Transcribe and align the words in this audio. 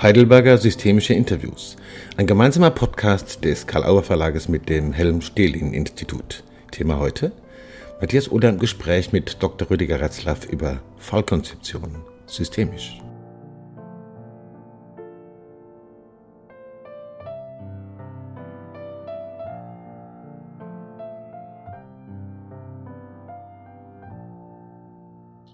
Heidelberger 0.00 0.58
Systemische 0.58 1.14
Interviews, 1.14 1.74
ein 2.18 2.26
gemeinsamer 2.26 2.70
Podcast 2.70 3.42
des 3.46 3.66
Karl-Auer 3.66 4.02
Verlages 4.02 4.46
mit 4.46 4.68
dem 4.68 4.92
Helm-Stehlin-Institut. 4.92 6.44
Thema 6.70 6.98
heute: 6.98 7.32
Matthias 7.98 8.30
Oder 8.30 8.50
im 8.50 8.58
Gespräch 8.58 9.12
mit 9.12 9.42
Dr. 9.42 9.70
Rüdiger 9.70 9.98
Retzlaff 9.98 10.44
über 10.44 10.82
Fallkonzeption 10.98 11.96
systemisch. 12.26 13.00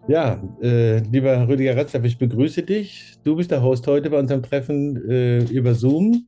Ja, 0.08 0.42
äh, 0.60 0.98
lieber 0.98 1.46
Rüdiger 1.46 1.76
Retzlaff, 1.76 2.04
ich 2.04 2.18
begrüße 2.18 2.64
dich. 2.64 3.14
Du 3.22 3.36
bist 3.36 3.52
der 3.52 3.62
Host 3.62 3.86
heute 3.86 4.10
bei 4.10 4.18
unserem 4.18 4.42
Treffen 4.42 4.96
äh, 5.08 5.44
über 5.44 5.74
Zoom. 5.74 6.26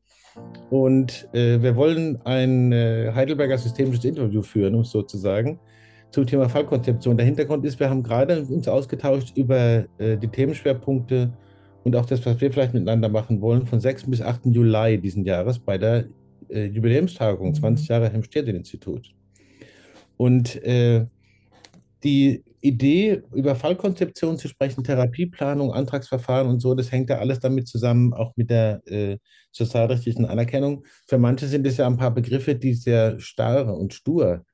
Und 0.71 1.29
äh, 1.33 1.61
wir 1.61 1.75
wollen 1.75 2.21
ein 2.25 2.71
äh, 2.71 3.11
Heidelberger 3.13 3.59
systemisches 3.59 4.05
Interview 4.05 4.43
führen, 4.43 4.77
um 4.77 4.83
es 4.83 4.91
so 4.91 5.03
zu 5.03 5.19
sagen, 5.19 5.59
zum 6.11 6.25
Thema 6.25 6.49
Fallkonzeption. 6.49 7.17
Der 7.17 7.27
Hintergrund 7.27 7.65
ist, 7.65 7.81
wir 7.81 7.91
haben 7.91 8.05
gerade 8.05 8.45
uns 8.45 8.69
ausgetauscht 8.69 9.37
über 9.37 9.85
äh, 9.99 10.17
die 10.19 10.29
Themenschwerpunkte 10.29 11.33
und 11.83 11.97
auch 11.97 12.07
das, 12.07 12.25
was 12.25 12.41
wir 12.41 12.53
vielleicht 12.53 12.75
miteinander 12.75 13.09
machen 13.09 13.41
wollen, 13.41 13.67
von 13.67 13.81
6. 13.81 14.05
bis 14.05 14.23
8. 14.23 14.47
Juli 14.47 14.99
diesen 14.99 15.25
Jahres 15.25 15.59
bei 15.59 15.79
der 15.79 16.05
äh, 16.49 16.67
Jubiläumstagung, 16.67 17.53
20 17.55 17.89
Jahre 17.89 18.09
Helm-Stehlin-Institut. 18.09 19.13
Und 20.17 20.61
die 22.05 22.45
Idee, 22.61 23.23
über 23.35 23.57
Fallkonzeption 23.57 24.39
zu 24.39 24.49
sprechen, 24.49 24.85
Therapieplanung, 24.85 25.73
Antragsverfahren 25.73 26.49
und 26.49 26.61
so, 26.61 26.75
das 26.75 26.93
hängt 26.93 27.11
ja 27.11 27.19
alles 27.19 27.41
damit 27.41 27.69
zusammen, 27.69 28.13
auch 28.15 28.33
mit 28.37 28.51
der 28.51 28.83
äh, 28.87 29.19
sozialrechtlichen 29.53 30.25
Anerkennung. 30.25 30.85
Für 31.07 31.19
manche 31.19 31.47
sind 31.47 31.67
es 31.67 31.77
ja 31.77 31.87
ein 31.87 31.97
paar 31.97 32.13
Begriffe, 32.13 32.55
die 32.55 32.75
sehr 32.75 33.19
starr 33.21 33.77
und 33.77 33.95
stur 33.95 34.45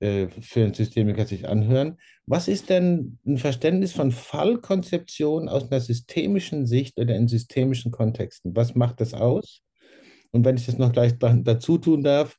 äh, 0.00 0.28
für 0.40 0.64
einen 0.64 0.74
Systemiker 0.74 1.26
sich 1.26 1.48
anhören. 1.48 1.98
Was 2.26 2.48
ist 2.48 2.68
denn 2.68 3.18
ein 3.26 3.38
Verständnis 3.38 3.92
von 3.92 4.12
Fallkonzeption 4.12 5.48
aus 5.48 5.70
einer 5.70 5.80
systemischen 5.80 6.66
Sicht 6.66 6.98
oder 6.98 7.16
in 7.16 7.28
systemischen 7.28 7.90
Kontexten? 7.90 8.54
Was 8.54 8.74
macht 8.74 9.00
das 9.00 9.14
aus? 9.14 9.62
Und 10.30 10.44
wenn 10.44 10.56
ich 10.56 10.66
das 10.66 10.78
noch 10.78 10.92
gleich 10.92 11.14
dazu 11.18 11.78
tun 11.78 12.02
darf, 12.02 12.36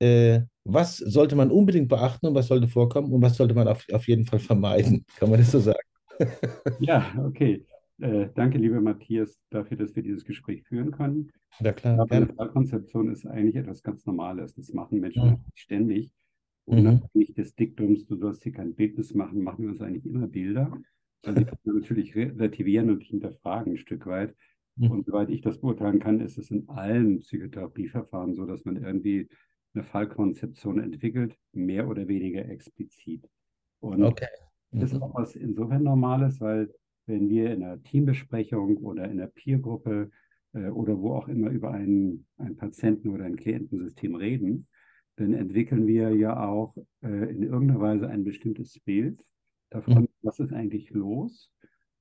äh, 0.00 0.40
was 0.64 0.98
sollte 0.98 1.36
man 1.36 1.50
unbedingt 1.50 1.88
beachten 1.88 2.26
und 2.26 2.34
was 2.34 2.48
sollte 2.48 2.68
vorkommen 2.68 3.12
und 3.12 3.22
was 3.22 3.36
sollte 3.36 3.54
man 3.54 3.68
auf, 3.68 3.84
auf 3.92 4.06
jeden 4.08 4.24
Fall 4.24 4.38
vermeiden? 4.38 5.04
Kann 5.16 5.30
man 5.30 5.38
das 5.38 5.50
so 5.50 5.58
sagen? 5.58 5.78
ja, 6.80 7.06
okay. 7.24 7.64
Äh, 7.98 8.28
danke, 8.34 8.58
lieber 8.58 8.80
Matthias, 8.80 9.40
dafür, 9.50 9.76
dass 9.76 9.94
wir 9.94 10.02
dieses 10.02 10.24
Gespräch 10.24 10.62
führen 10.64 10.90
können. 10.90 11.30
Ja, 11.60 11.72
klar. 11.72 11.98
Aber 11.98 12.14
eine 12.14 12.26
Fallkonzeption 12.26 13.10
ist 13.10 13.26
eigentlich 13.26 13.56
etwas 13.56 13.82
ganz 13.82 14.06
Normales. 14.06 14.54
Das 14.54 14.72
machen 14.72 15.00
Menschen 15.00 15.26
ja. 15.26 15.40
ständig. 15.54 16.10
Unabhängig 16.64 17.30
mhm. 17.30 17.34
des 17.34 17.54
Diktums, 17.54 18.06
du 18.06 18.16
sollst 18.16 18.42
hier 18.42 18.52
kein 18.52 18.74
Bildnis 18.74 19.14
machen, 19.14 19.42
machen 19.42 19.64
wir 19.64 19.70
uns 19.70 19.80
eigentlich 19.80 20.06
immer 20.06 20.26
Bilder. 20.28 20.72
Also 21.24 21.40
man 21.64 21.76
natürlich 21.80 22.14
relativieren 22.14 22.90
und 22.90 23.02
hinterfragen 23.02 23.74
ein 23.74 23.78
Stück 23.78 24.06
weit. 24.06 24.34
Mhm. 24.76 24.90
Und 24.90 25.06
soweit 25.06 25.30
ich 25.30 25.40
das 25.40 25.60
beurteilen 25.60 25.98
kann, 25.98 26.20
ist 26.20 26.38
es 26.38 26.50
in 26.50 26.68
allen 26.68 27.20
Psychotherapieverfahren 27.20 28.34
so, 28.34 28.46
dass 28.46 28.64
man 28.64 28.76
irgendwie 28.76 29.28
eine 29.74 29.84
Fallkonzeption 29.84 30.80
entwickelt, 30.80 31.36
mehr 31.52 31.88
oder 31.88 32.08
weniger 32.08 32.48
explizit. 32.48 33.28
Und 33.80 34.02
okay. 34.02 34.26
mhm. 34.70 34.80
das 34.80 34.92
ist 34.92 35.00
auch 35.00 35.14
was 35.14 35.36
insofern 35.36 35.82
Normales, 35.82 36.40
weil 36.40 36.72
wenn 37.06 37.28
wir 37.28 37.52
in 37.52 37.62
einer 37.62 37.82
Teambesprechung 37.82 38.76
oder 38.78 39.04
in 39.04 39.12
einer 39.12 39.26
Peergruppe 39.28 40.10
äh, 40.52 40.68
oder 40.68 40.98
wo 40.98 41.14
auch 41.14 41.28
immer 41.28 41.50
über 41.50 41.72
einen, 41.72 42.26
einen 42.38 42.56
Patienten 42.56 43.08
oder 43.10 43.24
ein 43.24 43.36
Klientensystem 43.36 44.14
reden, 44.14 44.66
dann 45.16 45.34
entwickeln 45.34 45.86
wir 45.86 46.10
ja 46.14 46.48
auch 46.48 46.76
äh, 47.02 47.30
in 47.30 47.42
irgendeiner 47.42 47.80
Weise 47.80 48.08
ein 48.08 48.24
bestimmtes 48.24 48.78
Bild 48.80 49.20
davon, 49.70 50.02
mhm. 50.02 50.08
was 50.22 50.40
ist 50.40 50.52
eigentlich 50.52 50.90
los, 50.90 51.52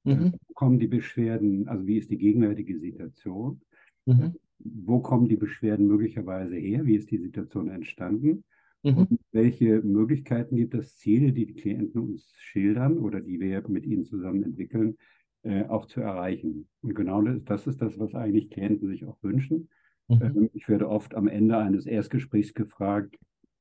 äh, 0.05 0.15
mhm. 0.15 0.33
wo 0.47 0.53
kommen 0.53 0.79
die 0.79 0.87
Beschwerden, 0.87 1.67
also 1.67 1.85
wie 1.85 1.97
ist 1.97 2.09
die 2.09 2.17
gegenwärtige 2.17 2.79
Situation, 2.79 3.61
mhm 4.05 4.35
wo 4.59 4.99
kommen 4.99 5.27
die 5.27 5.37
Beschwerden 5.37 5.87
möglicherweise 5.87 6.57
her? 6.57 6.85
Wie 6.85 6.95
ist 6.95 7.11
die 7.11 7.17
Situation 7.17 7.69
entstanden? 7.69 8.43
Mhm. 8.83 8.97
Und 8.97 9.19
welche 9.31 9.81
Möglichkeiten 9.81 10.55
gibt 10.55 10.73
es, 10.73 10.97
Ziele, 10.97 11.33
die 11.33 11.45
die 11.45 11.53
Klienten 11.53 11.99
uns 12.01 12.31
schildern 12.37 12.97
oder 12.97 13.19
die 13.21 13.39
wir 13.39 13.67
mit 13.67 13.85
ihnen 13.85 14.05
zusammen 14.05 14.43
entwickeln, 14.43 14.97
äh, 15.43 15.65
auch 15.65 15.85
zu 15.85 16.01
erreichen? 16.01 16.67
Und 16.81 16.95
genau 16.95 17.21
das, 17.21 17.43
das, 17.43 17.67
ist 17.67 17.81
das, 17.81 17.99
was 17.99 18.15
eigentlich 18.15 18.49
Klienten 18.49 18.87
sich 18.87 19.05
auch 19.05 19.17
wünschen. 19.21 19.69
Mhm. 20.07 20.21
Ähm, 20.21 20.49
ich 20.53 20.67
werde 20.69 20.89
oft 20.89 21.15
am 21.15 21.27
Ende 21.27 21.57
eines 21.57 21.85
Erstgesprächs 21.85 22.53
gefragt, 22.53 23.17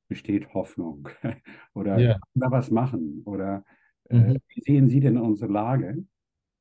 besteht 0.07 0.53
Hoffnung? 0.53 1.09
oder 1.73 1.99
ja. 1.99 2.19
da 2.33 2.51
was 2.51 2.71
machen? 2.71 3.21
Oder 3.25 3.63
äh, 4.09 4.17
mhm. 4.17 4.37
wie 4.47 4.61
sehen 4.61 4.87
Sie 4.87 4.99
denn 4.99 5.17
unsere 5.17 5.51
Lage? 5.51 6.03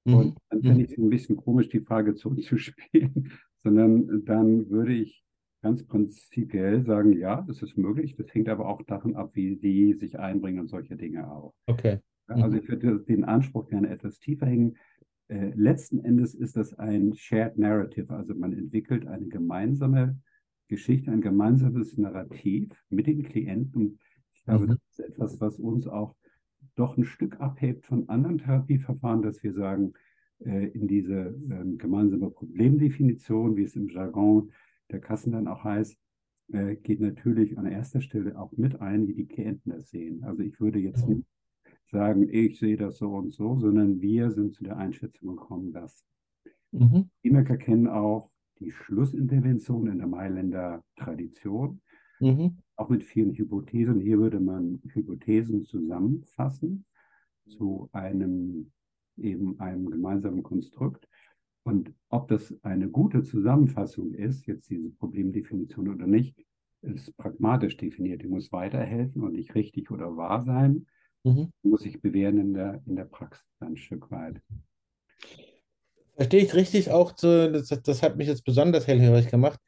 Und 0.05 0.27
mhm. 0.27 0.37
dann 0.49 0.63
finde 0.63 0.75
mhm. 0.75 0.85
ich 0.85 0.91
es 0.93 0.99
ein 0.99 1.11
bisschen 1.11 1.37
komisch, 1.37 1.69
die 1.69 1.81
Frage 1.81 2.15
zuzuspielen, 2.17 3.33
sondern 3.59 4.25
dann 4.25 4.71
würde 4.71 4.95
ich 4.95 5.25
ganz 5.63 5.85
prinzipiell 5.85 6.85
sagen, 6.85 7.19
ja, 7.19 7.43
das 7.43 7.63
ist 7.63 7.77
möglich. 7.77 8.15
Das 8.17 8.33
hängt 8.33 8.49
aber 8.49 8.69
auch 8.69 8.83
davon 8.83 9.17
ab, 9.17 9.31
wie 9.35 9.57
die 9.57 9.95
sich 9.95 10.19
einbringen 10.19 10.61
und 10.61 10.69
solche 10.69 10.97
Dinge 10.97 11.31
auch. 11.31 11.55
Okay. 11.67 11.99
Also 12.27 12.57
mhm. 12.57 12.63
ich 12.63 12.69
würde 12.69 13.01
den 13.01 13.25
Anspruch 13.25 13.69
gerne 13.69 13.89
etwas 13.89 14.19
tiefer 14.19 14.47
hängen. 14.47 14.77
Äh, 15.29 15.53
letzten 15.55 15.99
Endes 16.05 16.35
ist 16.35 16.57
das 16.57 16.75
ein 16.75 17.15
Shared 17.15 17.59
Narrative, 17.59 18.15
also 18.15 18.35
man 18.35 18.53
entwickelt 18.53 19.07
eine 19.07 19.27
gemeinsame 19.27 20.19
Geschichte, 20.69 21.11
ein 21.11 21.23
gemeinsames 21.23 21.97
Narrativ 21.97 22.71
mit 22.91 23.07
den 23.07 23.23
Klienten. 23.23 23.75
Und 23.75 23.99
ich 24.33 24.45
glaube, 24.45 24.65
mhm. 24.65 24.69
das 24.69 24.79
ist 24.91 25.01
etwas, 25.01 25.41
was 25.41 25.59
uns 25.59 25.87
auch 25.87 26.15
doch 26.77 26.97
ein 26.97 27.05
Stück 27.05 27.41
abhebt 27.41 27.87
von 27.87 28.09
anderen 28.09 28.39
Therapieverfahren, 28.39 29.23
dass 29.23 29.43
wir 29.43 29.53
sagen, 29.53 29.95
in 30.41 30.87
diese 30.87 31.35
ähm, 31.51 31.79
gemeinsame 31.79 32.31
Problemdefinition, 32.31 33.57
wie 33.57 33.65
es 33.65 33.75
im 33.75 33.89
Jargon 33.89 34.53
der 34.91 35.01
Kassen 35.01 35.33
dann 35.33 35.49
auch 35.49 35.65
heißt, 35.65 35.99
äh, 36.53 36.77
geht 36.77 37.01
natürlich 37.01 37.59
an 37.59 37.67
erster 37.67 38.01
Stelle 38.01 38.39
auch 38.39 38.53
mit 38.57 38.81
ein, 38.81 39.07
wie 39.07 39.15
die 39.15 39.27
Klienten 39.27 39.73
das 39.73 39.91
sehen. 39.91 40.25
Also 40.25 40.43
ich 40.43 40.59
würde 40.61 40.79
jetzt 40.79 41.07
nicht 41.09 41.27
sagen, 41.87 42.29
ich 42.31 42.59
sehe 42.59 42.77
das 42.77 42.99
so 42.99 43.11
und 43.11 43.33
so, 43.33 43.59
sondern 43.59 44.01
wir 44.01 44.31
sind 44.31 44.55
zu 44.55 44.65
der 44.65 44.77
Einschätzung 44.77 45.37
gekommen, 45.37 45.73
dass 45.73 46.07
mhm. 46.73 47.11
Imerker 47.23 47.57
kennen 47.57 47.87
auch 47.87 48.31
die 48.61 48.71
Schlussintervention 48.71 49.89
in 49.89 49.99
der 49.99 50.07
Mailänder 50.07 50.85
Tradition, 50.97 51.81
mhm. 52.21 52.59
auch 52.77 52.89
mit 52.89 53.05
vielen 53.05 53.35
Hypothesen. 53.35 54.01
Hier 54.01 54.19
würde 54.19 54.41
man 54.41 54.81
Hypothesen 54.93 55.65
zusammenfassen 55.65 56.85
zu 57.49 57.89
einem 57.93 58.73
eben 59.21 59.59
einem 59.61 59.91
gemeinsamen 59.91 60.43
Konstrukt. 60.43 61.09
Und 61.65 61.93
ob 62.09 62.29
das 62.29 62.55
eine 62.63 62.89
gute 62.89 63.25
Zusammenfassung 63.25 64.15
ist, 64.15 64.47
jetzt 64.47 64.71
diese 64.71 64.91
Problemdefinition 64.91 65.89
oder 65.89 66.07
nicht, 66.07 66.45
ist 66.83 67.17
pragmatisch 67.17 67.77
definiert. 67.77 68.23
Die 68.23 68.29
muss 68.29 68.53
weiterhelfen 68.53 69.23
und 69.23 69.33
nicht 69.33 69.55
richtig 69.55 69.91
oder 69.91 70.17
wahr 70.17 70.43
sein. 70.43 70.87
Mhm. 71.25 71.51
Muss 71.63 71.83
sich 71.83 72.01
bewähren 72.01 72.39
in 72.39 72.55
der, 72.55 72.81
in 72.87 72.97
der 72.97 73.05
Praxis 73.05 73.47
ein 73.61 73.77
Stück 73.77 74.11
weit. 74.11 74.41
Verstehe 76.17 76.43
ich 76.43 76.55
richtig 76.55 76.91
auch, 76.91 77.13
so, 77.17 77.51
das, 77.51 77.69
das 77.69 78.03
hat 78.03 78.17
mich 78.17 78.29
jetzt 78.29 78.45
besonders 78.45 78.87
hellhörig 78.87 79.29
gemacht, 79.29 79.61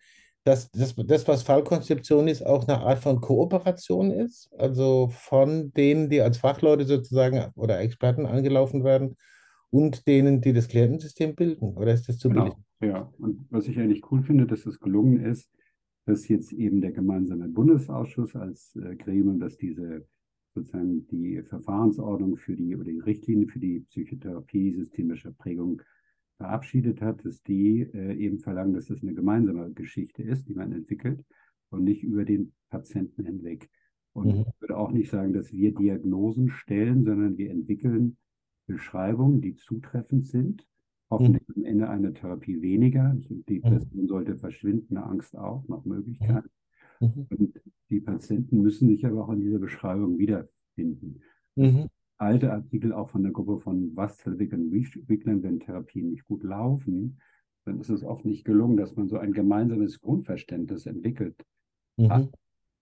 dass 0.44 0.70
das, 0.70 0.94
das, 0.96 1.28
was 1.28 1.42
Fallkonzeption 1.42 2.28
ist, 2.28 2.44
auch 2.44 2.66
eine 2.66 2.80
Art 2.80 3.00
von 3.00 3.20
Kooperation 3.20 4.10
ist, 4.10 4.50
also 4.56 5.08
von 5.12 5.72
denen, 5.74 6.08
die 6.08 6.22
als 6.22 6.38
Fachleute 6.38 6.86
sozusagen 6.86 7.52
oder 7.56 7.78
Experten 7.80 8.26
angelaufen 8.26 8.84
werden 8.84 9.16
und 9.70 10.06
denen, 10.06 10.40
die 10.40 10.52
das 10.52 10.68
Klientensystem 10.68 11.34
bilden? 11.34 11.74
Oder 11.74 11.94
ist 11.94 12.08
das 12.08 12.18
zu 12.18 12.28
genau. 12.28 12.44
billig? 12.44 12.56
Ja, 12.82 13.12
und 13.18 13.46
was 13.50 13.68
ich 13.68 13.78
eigentlich 13.78 14.10
cool 14.10 14.22
finde, 14.22 14.46
dass 14.46 14.66
es 14.66 14.80
gelungen 14.80 15.20
ist, 15.20 15.50
dass 16.06 16.28
jetzt 16.28 16.52
eben 16.52 16.80
der 16.80 16.92
gemeinsame 16.92 17.48
Bundesausschuss 17.48 18.34
als 18.34 18.74
äh, 18.76 18.96
Gremium, 18.96 19.38
dass 19.38 19.56
diese 19.56 20.06
sozusagen 20.54 21.06
die 21.08 21.42
Verfahrensordnung 21.42 22.36
für 22.36 22.56
die 22.56 22.74
oder 22.74 22.90
die 22.90 22.98
Richtlinie 22.98 23.46
für 23.46 23.60
die 23.60 23.80
Psychotherapie 23.80 24.72
systemischer 24.72 25.32
Prägung 25.32 25.80
verabschiedet 26.38 27.00
hat, 27.00 27.24
dass 27.24 27.42
die 27.42 27.82
äh, 27.82 28.14
eben 28.14 28.40
verlangen, 28.40 28.74
dass 28.74 28.86
das 28.86 29.02
eine 29.02 29.14
gemeinsame 29.14 29.70
Geschichte 29.72 30.22
ist, 30.22 30.48
die 30.48 30.54
man 30.54 30.72
entwickelt 30.72 31.24
und 31.68 31.84
nicht 31.84 32.02
über 32.02 32.24
den 32.24 32.52
Patienten 32.70 33.24
hinweg. 33.24 33.68
Und 34.12 34.26
mhm. 34.26 34.40
ich 34.48 34.60
würde 34.60 34.76
auch 34.76 34.90
nicht 34.90 35.10
sagen, 35.10 35.32
dass 35.32 35.52
wir 35.52 35.72
Diagnosen 35.72 36.48
stellen, 36.48 37.04
sondern 37.04 37.36
wir 37.36 37.50
entwickeln 37.50 38.16
Beschreibungen, 38.72 39.40
die 39.40 39.56
zutreffend 39.56 40.26
sind. 40.26 40.66
Hoffentlich 41.10 41.46
mhm. 41.48 41.54
am 41.56 41.64
Ende 41.64 41.88
einer 41.88 42.14
Therapie 42.14 42.62
weniger. 42.62 43.16
Die 43.48 43.60
Person 43.60 44.06
sollte 44.06 44.36
verschwinden, 44.36 44.96
Angst 44.96 45.36
auch, 45.36 45.66
nach 45.68 45.84
Möglichkeit. 45.84 46.44
Mhm. 47.00 47.26
Und 47.30 47.60
die 47.88 48.00
Patienten 48.00 48.62
müssen 48.62 48.88
sich 48.88 49.04
aber 49.04 49.24
auch 49.24 49.32
in 49.32 49.40
dieser 49.40 49.58
Beschreibung 49.58 50.18
wiederfinden. 50.18 51.20
Mhm. 51.56 51.88
Alte 52.18 52.52
Artikel 52.52 52.92
auch 52.92 53.08
von 53.08 53.22
der 53.22 53.32
Gruppe 53.32 53.58
von 53.58 53.96
Wastelwig 53.96 54.52
und 54.52 54.70
Wickland, 54.72 55.42
wenn 55.42 55.58
Therapien 55.58 56.10
nicht 56.10 56.26
gut 56.26 56.42
laufen, 56.44 57.18
dann 57.64 57.80
ist 57.80 57.90
es 57.90 58.04
oft 58.04 58.24
nicht 58.24 58.44
gelungen, 58.44 58.76
dass 58.76 58.96
man 58.96 59.08
so 59.08 59.16
ein 59.18 59.32
gemeinsames 59.32 60.00
Grundverständnis 60.00 60.86
entwickelt 60.86 61.44
hat. 62.08 62.24
Mhm. 62.24 62.28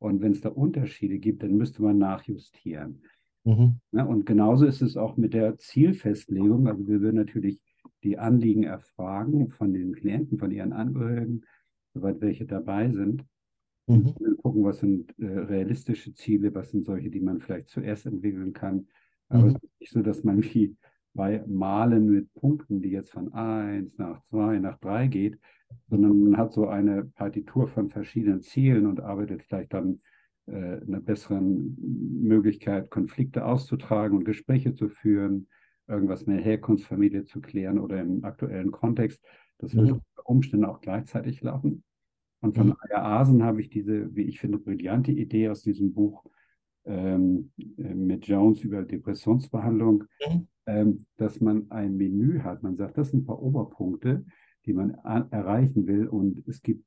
Und 0.00 0.20
wenn 0.20 0.32
es 0.32 0.40
da 0.40 0.50
Unterschiede 0.50 1.18
gibt, 1.18 1.42
dann 1.42 1.56
müsste 1.56 1.82
man 1.82 1.98
nachjustieren. 1.98 3.02
Mhm. 3.48 3.80
Ja, 3.92 4.04
und 4.04 4.26
genauso 4.26 4.66
ist 4.66 4.82
es 4.82 4.96
auch 4.96 5.16
mit 5.16 5.32
der 5.34 5.56
Zielfestlegung. 5.58 6.68
Also 6.68 6.86
wir 6.86 7.00
würden 7.00 7.16
natürlich 7.16 7.60
die 8.04 8.18
Anliegen 8.18 8.64
erfragen 8.64 9.48
von 9.50 9.72
den 9.72 9.94
Klienten, 9.94 10.38
von 10.38 10.50
ihren 10.50 10.72
Angehörigen, 10.72 11.44
soweit 11.94 12.20
welche 12.20 12.44
dabei 12.46 12.90
sind. 12.90 13.24
Mhm. 13.86 14.14
Und 14.18 14.36
gucken, 14.42 14.64
was 14.64 14.80
sind 14.80 15.18
äh, 15.18 15.26
realistische 15.26 16.14
Ziele, 16.14 16.54
was 16.54 16.70
sind 16.72 16.84
solche, 16.84 17.10
die 17.10 17.20
man 17.20 17.40
vielleicht 17.40 17.68
zuerst 17.68 18.06
entwickeln 18.06 18.52
kann. 18.52 18.88
Aber 19.28 19.44
Mhm. 19.44 19.48
es 19.48 19.54
ist 19.54 19.80
nicht 19.80 19.92
so, 19.92 20.02
dass 20.02 20.24
man 20.24 20.42
wie 20.42 20.76
bei 21.14 21.42
Malen 21.46 22.06
mit 22.10 22.32
Punkten, 22.34 22.82
die 22.82 22.90
jetzt 22.90 23.10
von 23.12 23.32
1 23.32 23.98
nach 23.98 24.22
2 24.24 24.58
nach 24.58 24.78
3 24.80 25.08
geht, 25.08 25.38
sondern 25.88 26.20
man 26.22 26.36
hat 26.36 26.52
so 26.52 26.68
eine 26.68 27.04
Partitur 27.04 27.68
von 27.68 27.88
verschiedenen 27.88 28.42
Zielen 28.42 28.86
und 28.86 29.00
arbeitet 29.00 29.42
vielleicht 29.42 29.72
dann 29.72 30.00
einer 30.52 31.00
besseren 31.00 31.76
Möglichkeit, 32.22 32.90
Konflikte 32.90 33.44
auszutragen 33.44 34.16
und 34.18 34.24
Gespräche 34.24 34.74
zu 34.74 34.88
führen, 34.88 35.48
irgendwas 35.86 36.26
mit 36.26 36.38
der 36.38 36.44
Herkunftsfamilie 36.44 37.24
zu 37.24 37.40
klären 37.40 37.78
oder 37.78 38.00
im 38.00 38.24
aktuellen 38.24 38.70
Kontext. 38.70 39.22
Das 39.58 39.74
wird 39.74 39.86
Mhm. 39.88 39.92
unter 39.94 40.28
Umständen 40.28 40.64
auch 40.66 40.80
gleichzeitig 40.80 41.40
laufen. 41.42 41.82
Und 42.40 42.54
von 42.56 42.68
Mhm. 42.68 42.76
Aya 42.90 43.02
Asen 43.20 43.42
habe 43.42 43.60
ich 43.60 43.68
diese, 43.70 44.14
wie 44.14 44.22
ich 44.22 44.38
finde, 44.40 44.58
brillante 44.58 45.12
Idee 45.12 45.48
aus 45.48 45.62
diesem 45.62 45.92
Buch 45.92 46.24
ähm, 46.84 47.50
äh, 47.76 47.94
mit 47.94 48.26
Jones 48.26 48.60
über 48.62 48.82
Depressionsbehandlung, 48.82 50.04
Mhm. 50.30 50.46
ähm, 50.66 51.06
dass 51.16 51.40
man 51.40 51.70
ein 51.70 51.96
Menü 51.96 52.40
hat. 52.40 52.62
Man 52.62 52.76
sagt, 52.76 52.96
das 52.96 53.10
sind 53.10 53.22
ein 53.22 53.26
paar 53.26 53.42
Oberpunkte, 53.42 54.24
die 54.66 54.72
man 54.72 54.94
erreichen 55.30 55.86
will. 55.86 56.06
Und 56.06 56.46
es 56.46 56.62
gibt 56.62 56.84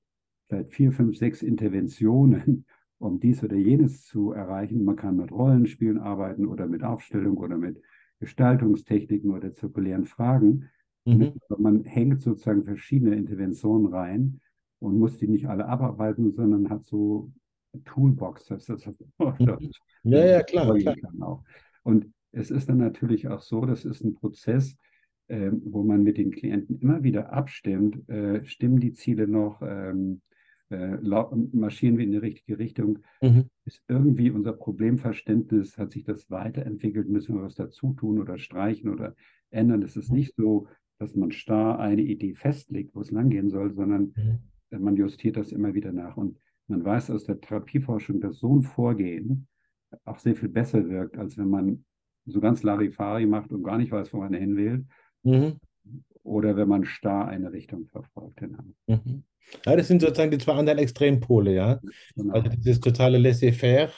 vielleicht 0.47 0.71
vier, 0.73 0.91
fünf, 0.91 1.17
sechs 1.17 1.41
Interventionen, 1.43 2.65
um 3.01 3.19
dies 3.19 3.43
oder 3.43 3.55
jenes 3.55 4.03
zu 4.05 4.31
erreichen. 4.31 4.83
Man 4.83 4.95
kann 4.95 5.17
mit 5.17 5.31
Rollenspielen 5.31 5.97
arbeiten 5.97 6.45
oder 6.45 6.67
mit 6.67 6.83
Aufstellung 6.83 7.37
oder 7.37 7.57
mit 7.57 7.81
Gestaltungstechniken 8.19 9.31
oder 9.31 9.51
zirkulären 9.53 10.05
Fragen. 10.05 10.69
Mhm. 11.05 11.33
Man 11.57 11.83
hängt 11.83 12.21
sozusagen 12.21 12.63
verschiedene 12.63 13.15
Interventionen 13.15 13.87
rein 13.87 14.39
und 14.79 14.99
muss 14.99 15.17
die 15.17 15.27
nicht 15.27 15.47
alle 15.47 15.65
abarbeiten, 15.65 16.31
sondern 16.31 16.69
hat 16.69 16.85
so 16.85 17.31
Toolbox, 17.85 18.45
das 18.45 18.69
ist 18.69 18.85
das 18.85 18.95
Mhm. 19.17 19.71
Ja, 20.03 20.25
ja, 20.25 20.43
klar, 20.43 20.77
klar. 20.77 21.43
Und 21.83 22.13
es 22.31 22.51
ist 22.51 22.69
dann 22.69 22.77
natürlich 22.77 23.27
auch 23.27 23.41
so, 23.41 23.65
das 23.65 23.83
ist 23.83 24.03
ein 24.03 24.13
Prozess, 24.13 24.77
ähm, 25.27 25.61
wo 25.65 25.83
man 25.83 26.03
mit 26.03 26.17
den 26.17 26.31
Klienten 26.31 26.79
immer 26.79 27.01
wieder 27.01 27.33
abstimmt, 27.33 28.07
äh, 28.09 28.45
stimmen 28.45 28.79
die 28.79 28.93
Ziele 28.93 29.27
noch, 29.27 29.61
ähm, 29.63 30.21
äh, 30.71 30.97
marschieren 31.53 31.97
wir 31.97 32.05
in 32.05 32.11
die 32.11 32.17
richtige 32.17 32.59
Richtung, 32.59 32.99
Mhm. 33.21 33.45
ist 33.65 33.81
irgendwie 33.87 34.31
unser 34.31 34.53
Problemverständnis, 34.53 35.77
hat 35.77 35.91
sich 35.91 36.03
das 36.03 36.29
weiterentwickelt, 36.31 37.09
müssen 37.09 37.35
wir 37.35 37.43
was 37.43 37.55
dazu 37.55 37.93
tun 37.93 38.19
oder 38.19 38.37
streichen 38.37 38.89
oder 38.89 39.15
ändern. 39.49 39.81
Es 39.83 39.95
ist 39.95 40.09
Mhm. 40.09 40.17
nicht 40.17 40.33
so, 40.35 40.67
dass 40.99 41.15
man 41.15 41.31
starr 41.31 41.79
eine 41.79 42.01
Idee 42.01 42.33
festlegt, 42.33 42.95
wo 42.95 43.01
es 43.01 43.11
langgehen 43.11 43.49
soll, 43.49 43.73
sondern 43.73 44.13
Mhm. 44.15 44.39
äh, 44.71 44.79
man 44.79 44.95
justiert 44.95 45.37
das 45.37 45.51
immer 45.51 45.73
wieder 45.73 45.91
nach. 45.91 46.17
Und 46.17 46.37
man 46.67 46.83
weiß 46.85 47.11
aus 47.11 47.25
der 47.25 47.41
Therapieforschung, 47.41 48.21
dass 48.21 48.39
so 48.39 48.55
ein 48.55 48.63
Vorgehen 48.63 49.47
auch 50.05 50.19
sehr 50.19 50.35
viel 50.35 50.49
besser 50.49 50.87
wirkt, 50.89 51.17
als 51.17 51.37
wenn 51.37 51.49
man 51.49 51.85
so 52.25 52.39
ganz 52.39 52.63
Larifari 52.63 53.25
macht 53.25 53.51
und 53.51 53.63
gar 53.63 53.77
nicht 53.77 53.91
weiß, 53.91 54.13
wo 54.13 54.19
man 54.19 54.33
hin 54.33 54.55
will, 54.55 54.85
Mhm. 55.23 55.57
Oder 56.23 56.55
wenn 56.55 56.67
man 56.67 56.85
starr 56.85 57.27
eine 57.27 57.51
Richtung 57.51 57.87
verfolgt. 57.87 58.37
Genau. 58.37 58.59
Mhm. 58.87 59.23
Ja, 59.65 59.75
das 59.75 59.87
sind 59.87 60.01
sozusagen 60.01 60.31
die 60.31 60.37
zwei 60.37 60.53
anderen 60.53 60.79
Extrempole, 60.79 61.53
ja. 61.53 61.79
Genau. 62.15 62.33
Also 62.33 62.49
dieses 62.49 62.79
totale 62.79 63.17
Laissez-faire, 63.17 63.91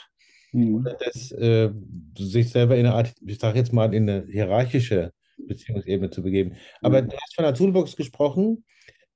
Mhm. 0.52 0.86
das 1.04 1.32
äh, 1.32 1.70
sich 2.16 2.50
selber 2.50 2.76
in 2.76 2.86
eine 2.86 2.94
Art, 2.94 3.12
ich 3.26 3.38
sage 3.38 3.58
jetzt 3.58 3.72
mal, 3.72 3.92
in 3.92 4.08
eine 4.08 4.26
hierarchische 4.30 5.12
Beziehungsebene 5.36 6.10
zu 6.10 6.22
begeben. 6.22 6.54
Aber 6.80 7.02
Mhm. 7.02 7.08
du 7.10 7.16
hast 7.16 7.34
von 7.34 7.44
der 7.44 7.54
Toolbox 7.54 7.96
gesprochen. 7.96 8.64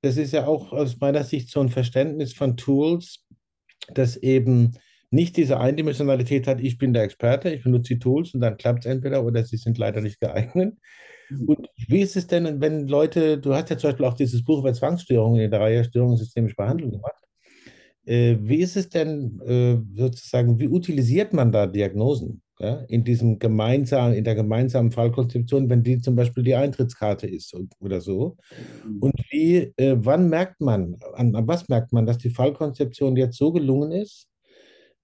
Das 0.01 0.17
ist 0.17 0.31
ja 0.33 0.47
auch 0.47 0.71
aus 0.73 0.99
meiner 0.99 1.23
Sicht 1.23 1.49
so 1.49 1.59
ein 1.61 1.69
Verständnis 1.69 2.33
von 2.33 2.57
Tools, 2.57 3.25
das 3.93 4.17
eben 4.17 4.73
nicht 5.11 5.37
diese 5.37 5.59
Eindimensionalität 5.59 6.45
hat, 6.45 6.61
ich 6.61 6.77
bin 6.77 6.93
der 6.93 7.03
Experte, 7.03 7.49
ich 7.53 7.63
benutze 7.63 7.95
die 7.95 7.99
Tools 7.99 8.33
und 8.33 8.41
dann 8.41 8.57
klappt 8.57 8.85
es 8.85 8.91
entweder 8.91 9.25
oder 9.25 9.43
sie 9.43 9.57
sind 9.57 9.77
leider 9.77 10.01
nicht 10.01 10.19
geeignet. 10.19 10.77
Und 11.45 11.69
wie 11.87 12.01
ist 12.01 12.15
es 12.15 12.27
denn, 12.27 12.59
wenn 12.61 12.87
Leute, 12.87 13.37
du 13.37 13.53
hast 13.53 13.69
ja 13.69 13.77
zum 13.77 13.89
Beispiel 13.89 14.05
auch 14.05 14.15
dieses 14.15 14.43
Buch 14.43 14.59
über 14.59 14.73
Zwangsstörungen 14.73 15.41
in 15.41 15.51
der 15.51 15.59
Reihe 15.59 15.83
Störungen 15.83 16.17
systemische 16.17 16.55
Behandlung 16.55 16.91
gemacht. 16.91 17.23
Äh, 18.05 18.37
wie 18.41 18.61
ist 18.61 18.75
es 18.75 18.89
denn 18.89 19.39
äh, 19.41 19.77
sozusagen, 19.95 20.59
wie 20.59 20.67
utilisiert 20.67 21.33
man 21.33 21.51
da 21.51 21.67
Diagnosen 21.67 22.41
ja, 22.59 22.81
in 22.87 23.03
diesem 23.03 23.37
gemeinsamen, 23.37 24.15
in 24.15 24.23
der 24.23 24.35
gemeinsamen 24.35 24.91
Fallkonzeption, 24.91 25.69
wenn 25.69 25.83
die 25.83 26.01
zum 26.01 26.15
Beispiel 26.15 26.43
die 26.43 26.55
Eintrittskarte 26.55 27.27
ist 27.27 27.53
und, 27.53 27.73
oder 27.79 28.01
so? 28.01 28.37
Und 28.99 29.13
wie, 29.29 29.73
äh, 29.77 29.95
wann 29.99 30.29
merkt 30.29 30.59
man, 30.59 30.97
an, 31.13 31.35
an 31.35 31.47
was 31.47 31.69
merkt 31.69 31.93
man, 31.93 32.05
dass 32.05 32.17
die 32.17 32.31
Fallkonzeption 32.31 33.15
jetzt 33.15 33.37
so 33.37 33.51
gelungen 33.51 33.91
ist, 33.91 34.27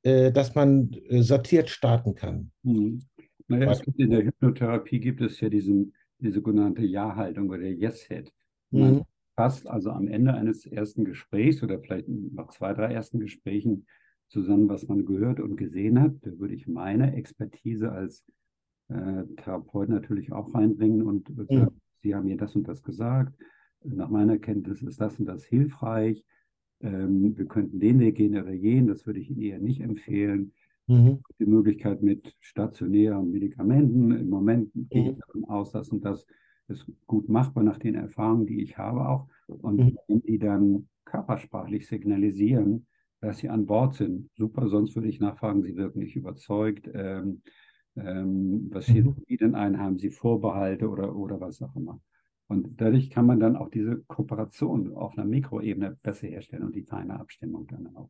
äh, 0.01 0.31
dass 0.31 0.55
man 0.55 0.91
äh, 1.07 1.21
sortiert 1.21 1.69
starten 1.69 2.15
kann? 2.15 2.51
Mhm. 2.63 3.03
Naja, 3.47 3.79
in 3.97 4.09
der 4.09 4.25
Hypnotherapie 4.25 4.99
gibt 4.99 5.21
es 5.21 5.39
ja 5.39 5.49
diesen, 5.49 5.93
die 6.19 6.31
sogenannte 6.31 6.83
Ja-Haltung 6.83 7.49
oder 7.49 7.63
Yes-Head. 7.67 8.31
Man 8.71 8.97
Mhm. 8.97 9.05
fasst 9.35 9.67
also 9.67 9.91
am 9.91 10.07
Ende 10.07 10.33
eines 10.33 10.65
ersten 10.65 11.05
Gesprächs 11.05 11.61
oder 11.63 11.79
vielleicht 11.79 12.07
nach 12.07 12.47
zwei, 12.49 12.73
drei 12.73 12.93
ersten 12.93 13.19
Gesprächen 13.19 13.87
zusammen, 14.27 14.69
was 14.69 14.87
man 14.87 15.05
gehört 15.05 15.39
und 15.39 15.55
gesehen 15.57 15.99
hat. 16.01 16.13
Da 16.21 16.37
würde 16.39 16.55
ich 16.55 16.67
meine 16.67 17.15
Expertise 17.15 17.91
als 17.91 18.25
äh, 18.89 19.23
Therapeut 19.37 19.89
natürlich 19.89 20.31
auch 20.31 20.53
reinbringen 20.53 21.01
und 21.03 21.29
Mhm. 21.49 21.67
sagen, 21.67 21.81
Sie 22.01 22.15
haben 22.15 22.25
mir 22.25 22.37
das 22.37 22.55
und 22.55 22.67
das 22.67 22.83
gesagt. 22.83 23.33
Nach 23.83 24.09
meiner 24.09 24.37
Kenntnis 24.37 24.81
ist 24.81 25.01
das 25.01 25.19
und 25.19 25.25
das 25.25 25.43
hilfreich. 25.45 26.25
Ähm, 26.81 27.37
wir 27.37 27.45
könnten 27.47 27.79
den 27.79 27.99
Weg 27.99 28.15
gehen 28.15 28.37
oder 28.37 28.51
jenen. 28.53 28.87
Das 28.87 29.05
würde 29.05 29.19
ich 29.19 29.29
Ihnen 29.29 29.41
eher 29.41 29.59
nicht 29.59 29.81
empfehlen 29.81 30.53
Mhm. 30.87 31.23
die 31.39 31.45
Möglichkeit 31.45 32.01
mit 32.01 32.35
stationären 32.39 33.31
Medikamenten. 33.31 34.11
Im 34.11 34.29
Moment 34.29 34.71
gehe 34.73 35.03
ich 35.03 35.11
Mhm. 35.11 35.21
davon 35.25 35.45
aus, 35.45 35.71
dass 35.71 35.89
und 35.89 36.03
das 36.05 36.25
ist 36.67 36.87
gut 37.07 37.29
machbar 37.29 37.63
nach 37.63 37.77
den 37.77 37.95
Erfahrungen, 37.95 38.45
die 38.47 38.61
ich 38.61 38.77
habe 38.77 39.07
auch. 39.07 39.27
Und 39.61 39.83
Mhm. 39.83 39.95
wenn 40.07 40.21
die 40.21 40.39
dann 40.39 40.89
körpersprachlich 41.05 41.87
signalisieren, 41.87 42.87
dass 43.21 43.39
sie 43.39 43.49
an 43.49 43.65
Bord 43.65 43.95
sind, 43.95 44.29
super, 44.35 44.67
sonst 44.69 44.95
würde 44.95 45.07
ich 45.09 45.19
nachfragen, 45.19 45.63
sie 45.63 45.75
wirken 45.75 45.99
nicht 45.99 46.15
überzeugt. 46.15 46.89
Ähm, 46.93 47.41
ähm, 47.95 48.69
was 48.71 48.87
Mhm. 48.87 48.87
schätzen 48.87 49.23
Sie 49.27 49.37
denn 49.37 49.55
ein? 49.55 49.79
Haben 49.79 49.99
Sie 49.99 50.09
Vorbehalte 50.11 50.89
oder, 50.89 51.15
oder 51.15 51.39
was 51.39 51.61
auch 51.61 51.75
immer? 51.75 52.01
Und 52.47 52.79
dadurch 52.81 53.09
kann 53.09 53.25
man 53.25 53.39
dann 53.39 53.55
auch 53.55 53.69
diese 53.69 54.03
Kooperation 54.07 54.93
auf 54.93 55.17
einer 55.17 55.25
Mikroebene 55.27 55.97
besser 56.03 56.27
herstellen 56.27 56.63
und 56.63 56.75
die 56.75 56.83
feine 56.83 57.19
Abstimmung 57.19 57.67
dann 57.67 57.95
auch. 57.95 58.09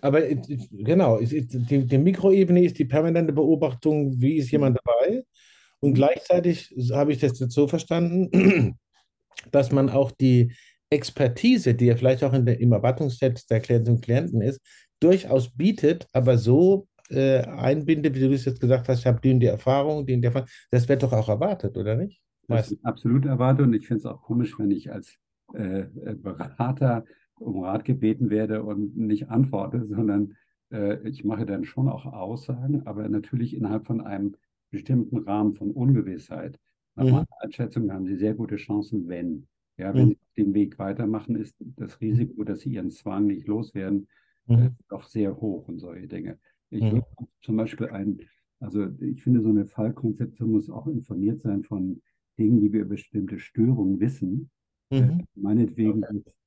Aber 0.00 0.28
äh, 0.28 0.36
genau, 0.70 1.18
es 1.18 1.30
die, 1.30 1.86
die 1.86 1.98
Mikroebene 1.98 2.64
ist 2.64 2.78
die 2.78 2.84
permanente 2.84 3.32
Beobachtung, 3.32 4.20
wie 4.20 4.36
ist 4.36 4.50
jemand 4.50 4.78
dabei? 4.84 5.24
Und 5.80 5.90
Mhm. 5.90 5.94
gleichzeitig 5.94 6.74
habe 6.92 7.12
ich 7.12 7.18
das 7.18 7.38
jetzt 7.40 7.52
so 7.52 7.68
verstanden, 7.68 8.76
dass 9.52 9.72
man 9.72 9.90
auch 9.90 10.10
die 10.10 10.52
Expertise, 10.90 11.74
die 11.74 11.86
ja 11.86 11.96
vielleicht 11.96 12.22
auch 12.24 12.32
in 12.32 12.46
der, 12.46 12.60
im 12.60 12.72
Erwartungsset 12.72 13.50
der 13.50 13.60
Klientinnen 13.60 13.96
und 13.96 14.04
Klienten 14.04 14.42
ist, 14.42 14.60
durchaus 15.00 15.50
bietet, 15.50 16.06
aber 16.12 16.38
so 16.38 16.86
äh, 17.10 17.40
einbindet, 17.40 18.14
wie 18.14 18.20
du 18.20 18.30
das 18.30 18.44
jetzt 18.44 18.60
gesagt 18.60 18.88
hast, 18.88 19.00
ich 19.00 19.06
habe 19.06 19.20
die 19.20 19.32
und 19.32 19.40
die 19.40 19.46
Erfahrung, 19.46 20.06
die 20.06 20.14
und 20.14 20.22
die 20.22 20.26
Erfahrung. 20.26 20.48
Das 20.70 20.88
wird 20.88 21.02
doch 21.02 21.12
auch 21.12 21.28
erwartet, 21.28 21.76
oder 21.76 21.96
nicht? 21.96 22.20
Das 22.48 22.70
ist 22.70 22.84
absolut 22.84 23.24
erwartet 23.26 23.66
und 23.66 23.74
ich 23.74 23.86
finde 23.86 24.00
es 24.00 24.06
auch 24.06 24.22
komisch, 24.22 24.58
wenn 24.58 24.70
ich 24.70 24.90
als 24.92 25.16
äh, 25.54 25.80
äh, 25.80 26.14
Berater 26.14 27.04
um 27.36 27.62
Rat 27.64 27.84
gebeten 27.84 28.30
werde 28.30 28.62
und 28.64 28.96
nicht 28.96 29.28
antworte, 29.30 29.86
sondern 29.86 30.36
äh, 30.72 31.06
ich 31.08 31.24
mache 31.24 31.46
dann 31.46 31.64
schon 31.64 31.88
auch 31.88 32.06
Aussagen, 32.06 32.86
aber 32.86 33.08
natürlich 33.08 33.54
innerhalb 33.56 33.86
von 33.86 34.00
einem 34.00 34.36
bestimmten 34.70 35.18
Rahmen 35.18 35.54
von 35.54 35.70
Ungewissheit. 35.70 36.58
Nach 36.96 37.08
Mhm. 37.08 37.10
meiner 37.10 37.26
Einschätzung 37.40 37.92
haben 37.92 38.06
Sie 38.06 38.16
sehr 38.16 38.34
gute 38.34 38.56
Chancen, 38.56 39.08
wenn. 39.08 39.48
Ja, 39.76 39.96
wenn 39.96 40.06
Mhm. 40.06 40.14
Sie 40.36 40.42
den 40.44 40.54
Weg 40.54 40.78
weitermachen, 40.78 41.34
ist 41.36 41.56
das 41.58 42.00
Risiko, 42.00 42.44
dass 42.44 42.60
Sie 42.60 42.70
Ihren 42.74 42.90
Zwang 42.90 43.26
nicht 43.26 43.46
loswerden, 43.48 44.08
äh, 44.52 44.68
Mhm. 44.68 44.74
doch 44.88 45.08
sehr 45.08 45.36
hoch 45.40 45.66
und 45.68 45.78
solche 45.80 46.06
Dinge. 46.08 46.38
Ich 46.70 46.90
Mhm. 46.90 46.90
würde 46.90 47.06
zum 47.42 47.56
Beispiel 47.56 47.88
ein, 47.88 48.20
also 48.60 48.86
ich 49.00 49.22
finde, 49.22 49.42
so 49.42 49.48
eine 49.50 49.66
Fallkonzeption 49.66 50.50
muss 50.52 50.70
auch 50.70 50.86
informiert 50.86 51.40
sein 51.42 51.64
von 51.64 52.02
Dingen, 52.38 52.60
die 52.60 52.72
wir 52.72 52.80
über 52.82 52.90
bestimmte 52.90 53.38
Störungen 53.38 54.00
wissen. 54.00 54.50
Äh, 54.96 55.10
Mhm. 55.10 55.24
meinetwegen 55.34 56.02
ist 56.04 56.38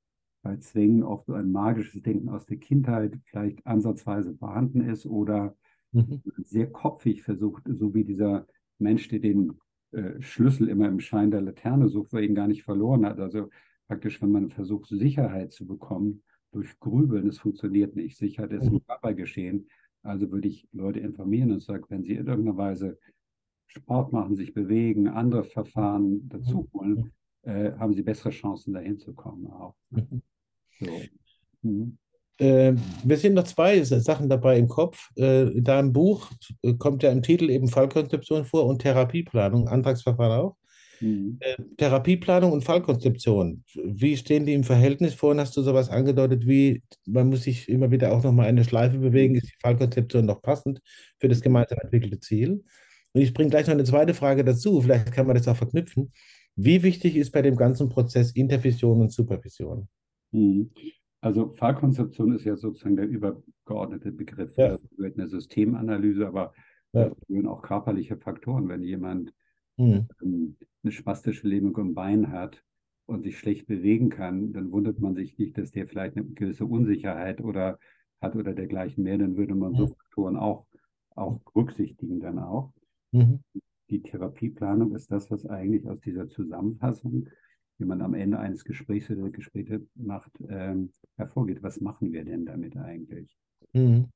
bei 0.42 0.56
Zwängen 0.56 1.02
oft 1.02 1.26
so 1.26 1.34
ein 1.34 1.50
magisches 1.50 2.02
Denken 2.02 2.28
aus 2.28 2.46
der 2.46 2.58
Kindheit 2.58 3.18
vielleicht 3.24 3.66
ansatzweise 3.66 4.34
vorhanden 4.34 4.82
ist 4.82 5.06
oder 5.06 5.56
Mhm. 5.92 6.20
sehr 6.44 6.70
kopfig 6.70 7.22
versucht, 7.22 7.62
so 7.66 7.94
wie 7.94 8.04
dieser 8.04 8.46
Mensch, 8.78 9.08
der 9.08 9.20
den 9.20 9.58
äh, 9.92 10.20
Schlüssel 10.20 10.68
immer 10.68 10.86
im 10.86 11.00
Schein 11.00 11.30
der 11.30 11.40
Laterne 11.40 11.88
sucht, 11.88 12.12
weil 12.12 12.24
er 12.24 12.28
ihn 12.28 12.34
gar 12.34 12.46
nicht 12.48 12.62
verloren 12.62 13.06
hat. 13.06 13.18
Also 13.20 13.48
praktisch, 13.86 14.20
wenn 14.20 14.30
man 14.30 14.50
versucht, 14.50 14.86
Sicherheit 14.88 15.52
zu 15.52 15.66
bekommen 15.66 16.22
durch 16.52 16.78
Grübeln, 16.78 17.26
das 17.26 17.38
funktioniert 17.38 17.96
nicht. 17.96 18.18
Sicherheit 18.18 18.52
ist 18.52 18.66
ein 18.66 18.84
Körpergeschehen. 18.84 19.68
Also 20.02 20.30
würde 20.30 20.48
ich 20.48 20.68
Leute 20.72 21.00
informieren 21.00 21.52
und 21.52 21.62
sagen, 21.62 21.84
wenn 21.88 22.04
sie 22.04 22.14
in 22.16 22.26
irgendeiner 22.26 22.56
Weise 22.56 22.98
Sport 23.66 24.12
machen, 24.12 24.36
sich 24.36 24.54
bewegen, 24.54 25.08
andere 25.08 25.44
Verfahren 25.44 26.28
dazu 26.28 26.68
holen, 26.72 27.12
äh, 27.42 27.72
haben 27.72 27.94
sie 27.94 28.02
bessere 28.02 28.30
Chancen, 28.30 28.74
dahin 28.74 28.98
zu 28.98 29.14
kommen 29.14 29.46
auch. 29.46 29.74
Mhm. 29.90 30.22
Mhm. 31.62 31.98
Äh, 32.38 32.72
mir 33.04 33.16
sind 33.16 33.34
noch 33.34 33.44
zwei 33.44 33.82
Sachen 33.82 34.28
dabei 34.28 34.58
im 34.58 34.68
Kopf. 34.68 35.10
Äh, 35.16 35.48
in 35.48 35.64
deinem 35.64 35.92
Buch 35.92 36.30
äh, 36.62 36.74
kommt 36.74 37.02
ja 37.02 37.10
im 37.10 37.22
Titel 37.22 37.50
eben 37.50 37.68
Fallkonzeption 37.68 38.44
vor 38.44 38.66
und 38.66 38.80
Therapieplanung, 38.80 39.68
Antragsverfahren 39.68 40.40
auch. 40.40 40.56
Mhm. 41.00 41.38
Äh, 41.40 41.56
Therapieplanung 41.76 42.52
und 42.52 42.62
Fallkonzeption, 42.62 43.64
wie 43.74 44.16
stehen 44.16 44.46
die 44.46 44.54
im 44.54 44.64
Verhältnis? 44.64 45.14
Vorhin 45.14 45.40
hast 45.40 45.56
du 45.56 45.62
sowas 45.62 45.90
angedeutet, 45.90 46.46
wie 46.46 46.82
man 47.06 47.28
muss 47.28 47.42
sich 47.42 47.68
immer 47.68 47.90
wieder 47.90 48.12
auch 48.12 48.22
nochmal 48.22 48.46
eine 48.46 48.64
Schleife 48.64 48.98
bewegen. 48.98 49.34
Ist 49.34 49.48
die 49.48 49.60
Fallkonzeption 49.60 50.26
noch 50.26 50.42
passend 50.42 50.80
für 51.18 51.28
das 51.28 51.40
gemeinsam 51.40 51.78
entwickelte 51.82 52.20
Ziel? 52.20 52.64
Und 53.12 53.20
ich 53.20 53.32
bringe 53.32 53.50
gleich 53.50 53.66
noch 53.66 53.74
eine 53.74 53.84
zweite 53.84 54.14
Frage 54.14 54.44
dazu, 54.44 54.80
vielleicht 54.80 55.12
kann 55.12 55.26
man 55.26 55.36
das 55.36 55.48
auch 55.48 55.56
verknüpfen. 55.56 56.12
Wie 56.56 56.82
wichtig 56.82 57.16
ist 57.16 57.30
bei 57.30 57.42
dem 57.42 57.56
ganzen 57.56 57.88
Prozess 57.88 58.32
Intervision 58.32 59.00
und 59.00 59.12
Supervision? 59.12 59.88
Mhm. 60.32 60.70
Also 61.20 61.52
Fallkonzeption 61.52 62.32
ist 62.32 62.44
ja 62.44 62.56
sozusagen 62.56 62.96
der 62.96 63.08
übergeordnete 63.08 64.12
Begriff. 64.12 64.56
Ja. 64.56 64.68
Das 64.68 64.88
gehört 64.96 65.18
eine 65.18 65.26
Systemanalyse, 65.26 66.26
aber 66.26 66.52
ja. 66.92 67.10
gehören 67.26 67.46
auch 67.46 67.62
körperliche 67.62 68.16
Faktoren. 68.16 68.68
Wenn 68.68 68.82
jemand 68.82 69.32
mhm. 69.76 70.08
ähm, 70.22 70.56
eine 70.82 70.92
spastische 70.92 71.48
Lähmung 71.48 71.76
im 71.78 71.94
Bein 71.94 72.30
hat 72.30 72.62
und 73.06 73.22
sich 73.22 73.38
schlecht 73.38 73.66
bewegen 73.66 74.10
kann, 74.10 74.52
dann 74.52 74.70
wundert 74.70 75.00
man 75.00 75.14
sich 75.14 75.38
nicht, 75.38 75.58
dass 75.58 75.72
der 75.72 75.88
vielleicht 75.88 76.16
eine 76.16 76.26
gewisse 76.26 76.66
Unsicherheit 76.66 77.40
oder 77.40 77.78
hat 78.20 78.36
oder 78.36 78.54
dergleichen 78.54 79.02
mehr. 79.02 79.18
Dann 79.18 79.36
würde 79.36 79.54
man 79.54 79.72
mhm. 79.72 79.76
so 79.76 79.86
Faktoren 79.88 80.36
auch, 80.36 80.66
auch 81.16 81.40
berücksichtigen 81.40 82.20
dann 82.20 82.38
auch. 82.38 82.72
Mhm. 83.10 83.40
Die 83.90 84.02
Therapieplanung 84.02 84.94
ist 84.94 85.10
das, 85.10 85.30
was 85.30 85.46
eigentlich 85.46 85.88
aus 85.88 86.00
dieser 86.00 86.28
Zusammenfassung 86.28 87.28
wie 87.78 87.84
man 87.84 88.02
am 88.02 88.14
Ende 88.14 88.38
eines 88.38 88.64
Gesprächs 88.64 89.10
oder 89.10 89.30
Gespräche 89.30 89.86
macht, 89.94 90.32
ähm, 90.48 90.90
hervorgeht. 91.16 91.62
Was 91.62 91.80
machen 91.80 92.12
wir 92.12 92.24
denn 92.24 92.44
damit 92.44 92.76
eigentlich? 92.76 93.36
Mhm. 93.72 94.08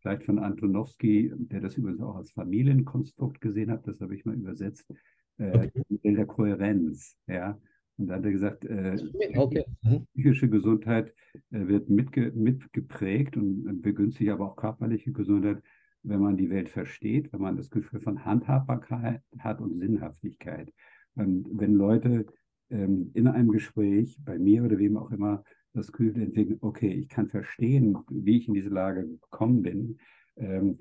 Vielleicht 0.00 0.24
von 0.24 0.38
Antonowski, 0.38 1.32
der 1.34 1.60
das 1.60 1.76
übrigens 1.76 2.00
auch 2.00 2.16
als 2.16 2.32
Familienkonstrukt 2.32 3.40
gesehen 3.40 3.70
hat, 3.70 3.86
das 3.86 4.00
habe 4.00 4.14
ich 4.14 4.24
mal 4.24 4.34
übersetzt, 4.34 4.92
äh, 5.38 5.68
okay. 5.68 6.14
der 6.14 6.26
Kohärenz. 6.26 7.16
Ja? 7.26 7.58
Und 7.98 8.08
da 8.08 8.16
hat 8.16 8.24
er 8.24 8.32
gesagt, 8.32 8.64
äh, 8.64 8.96
okay. 9.36 9.64
mhm. 9.82 10.06
psychische 10.12 10.48
Gesundheit 10.48 11.14
äh, 11.50 11.66
wird 11.66 11.88
mitge 11.88 12.32
mitgeprägt 12.32 13.36
und 13.36 13.80
begünstigt 13.80 14.30
aber 14.30 14.46
auch 14.46 14.56
körperliche 14.56 15.12
Gesundheit, 15.12 15.62
wenn 16.02 16.20
man 16.20 16.36
die 16.36 16.50
Welt 16.50 16.68
versteht, 16.68 17.32
wenn 17.32 17.40
man 17.40 17.56
das 17.56 17.70
Gefühl 17.70 18.00
von 18.00 18.24
Handhabbarkeit 18.24 19.22
hat 19.38 19.60
und 19.60 19.74
Sinnhaftigkeit. 19.74 20.72
Und 21.14 21.48
wenn 21.52 21.74
Leute 21.74 22.26
ähm, 22.70 23.10
in 23.14 23.28
einem 23.28 23.50
Gespräch, 23.50 24.18
bei 24.24 24.38
mir 24.38 24.64
oder 24.64 24.78
wem 24.78 24.96
auch 24.96 25.10
immer, 25.10 25.44
das 25.72 25.92
Gefühl 25.92 26.20
entwickeln, 26.20 26.58
okay, 26.62 26.92
ich 26.92 27.08
kann 27.08 27.28
verstehen, 27.28 27.98
wie 28.08 28.38
ich 28.38 28.48
in 28.48 28.54
diese 28.54 28.70
Lage 28.70 29.06
gekommen 29.06 29.62
bin. 29.62 29.98
Ähm, 30.36 30.78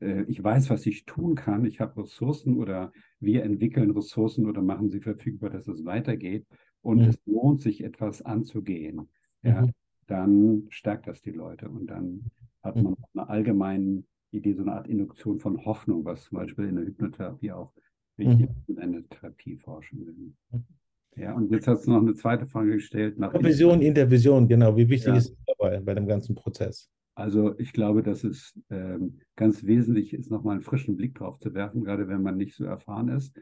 äh, 0.00 0.22
ich 0.24 0.42
weiß, 0.42 0.70
was 0.70 0.86
ich 0.86 1.06
tun 1.06 1.34
kann. 1.34 1.64
Ich 1.64 1.80
habe 1.80 2.02
Ressourcen 2.02 2.56
oder 2.56 2.92
wir 3.18 3.44
entwickeln 3.44 3.90
Ressourcen 3.90 4.46
oder 4.46 4.62
machen 4.62 4.90
sie 4.90 5.00
verfügbar, 5.00 5.50
dass 5.50 5.68
es 5.68 5.84
weitergeht. 5.84 6.46
Und 6.82 6.98
mhm. 6.98 7.08
es 7.08 7.20
lohnt 7.26 7.62
sich, 7.62 7.82
etwas 7.82 8.22
anzugehen. 8.22 9.08
Ja, 9.42 9.62
mhm. 9.62 9.72
Dann 10.06 10.66
stärkt 10.68 11.08
das 11.08 11.20
die 11.22 11.32
Leute 11.32 11.68
und 11.68 11.88
dann 11.88 12.30
hat 12.62 12.76
man 12.76 12.92
mhm. 12.92 13.04
eine 13.14 13.28
allgemeine 13.28 14.04
Idee, 14.30 14.54
so 14.54 14.62
eine 14.62 14.72
Art 14.72 14.86
Induktion 14.86 15.40
von 15.40 15.64
Hoffnung, 15.64 16.04
was 16.04 16.24
zum 16.24 16.38
Beispiel 16.38 16.66
in 16.66 16.76
der 16.76 16.84
Hypnotherapie 16.84 17.52
auch 17.52 17.72
wichtig 18.16 18.48
ist, 18.50 18.78
in 18.78 18.92
der 18.92 19.08
Therapieforschung. 19.08 20.36
Ja, 21.16 21.34
und 21.34 21.50
jetzt 21.50 21.66
hast 21.66 21.86
du 21.86 21.92
noch 21.92 22.02
eine 22.02 22.14
zweite 22.14 22.46
Frage 22.46 22.72
gestellt. 22.72 23.18
Nach 23.18 23.32
Vision, 23.42 23.80
Intervision, 23.80 24.46
genau. 24.46 24.76
Wie 24.76 24.88
wichtig 24.88 25.08
ja. 25.08 25.16
ist 25.16 25.30
es 25.30 25.36
dabei 25.46 25.80
bei 25.80 25.94
dem 25.94 26.06
ganzen 26.06 26.34
Prozess? 26.34 26.90
Also 27.14 27.58
ich 27.58 27.72
glaube, 27.72 28.02
dass 28.02 28.22
es 28.24 28.58
ähm, 28.68 29.20
ganz 29.34 29.64
wesentlich 29.64 30.12
ist, 30.12 30.30
nochmal 30.30 30.56
einen 30.56 30.62
frischen 30.62 30.96
Blick 30.96 31.14
drauf 31.14 31.38
zu 31.38 31.54
werfen, 31.54 31.82
gerade 31.82 32.08
wenn 32.08 32.22
man 32.22 32.36
nicht 32.36 32.54
so 32.54 32.64
erfahren 32.64 33.08
ist. 33.08 33.34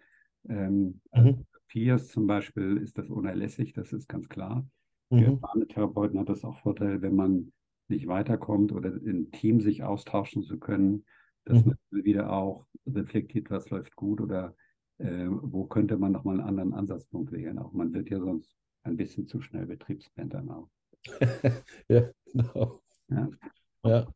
Ähm, 0.48 1.00
mhm. 1.12 1.44
Peers 1.68 2.06
zum 2.08 2.28
Beispiel 2.28 2.76
ist 2.76 2.98
das 2.98 3.10
unerlässlich, 3.10 3.72
das 3.72 3.92
ist 3.92 4.08
ganz 4.08 4.28
klar. 4.28 4.64
Mhm. 5.10 5.18
Für 5.18 5.24
erfahrene 5.32 5.66
Therapeuten 5.66 6.20
hat 6.20 6.28
das 6.28 6.44
auch 6.44 6.56
Vorteil, 6.58 7.02
wenn 7.02 7.16
man 7.16 7.52
nicht 7.88 8.06
weiterkommt 8.06 8.70
oder 8.70 8.94
im 8.94 9.32
Team 9.32 9.60
sich 9.60 9.82
austauschen 9.82 10.44
zu 10.44 10.58
können, 10.60 11.04
dass 11.44 11.64
mhm. 11.64 11.74
man 11.90 12.04
wieder 12.04 12.32
auch 12.32 12.66
reflektiert, 12.86 13.50
was 13.50 13.70
läuft 13.70 13.96
gut 13.96 14.20
oder 14.20 14.54
äh, 14.98 15.26
wo 15.28 15.64
könnte 15.64 15.96
man 15.96 16.12
nochmal 16.12 16.40
einen 16.40 16.48
anderen 16.48 16.74
Ansatzpunkt 16.74 17.32
wählen. 17.32 17.58
Auch 17.58 17.72
man 17.72 17.92
wird 17.92 18.10
ja 18.10 18.20
sonst 18.20 18.56
ein 18.82 18.96
bisschen 18.96 19.26
zu 19.26 19.40
schnell 19.40 19.66
Betriebsblendern 19.66 20.50
auch. 20.50 20.68
ja, 21.88 22.10
genau. 22.32 22.80
Ja. 23.08 23.28
ja. 23.84 24.06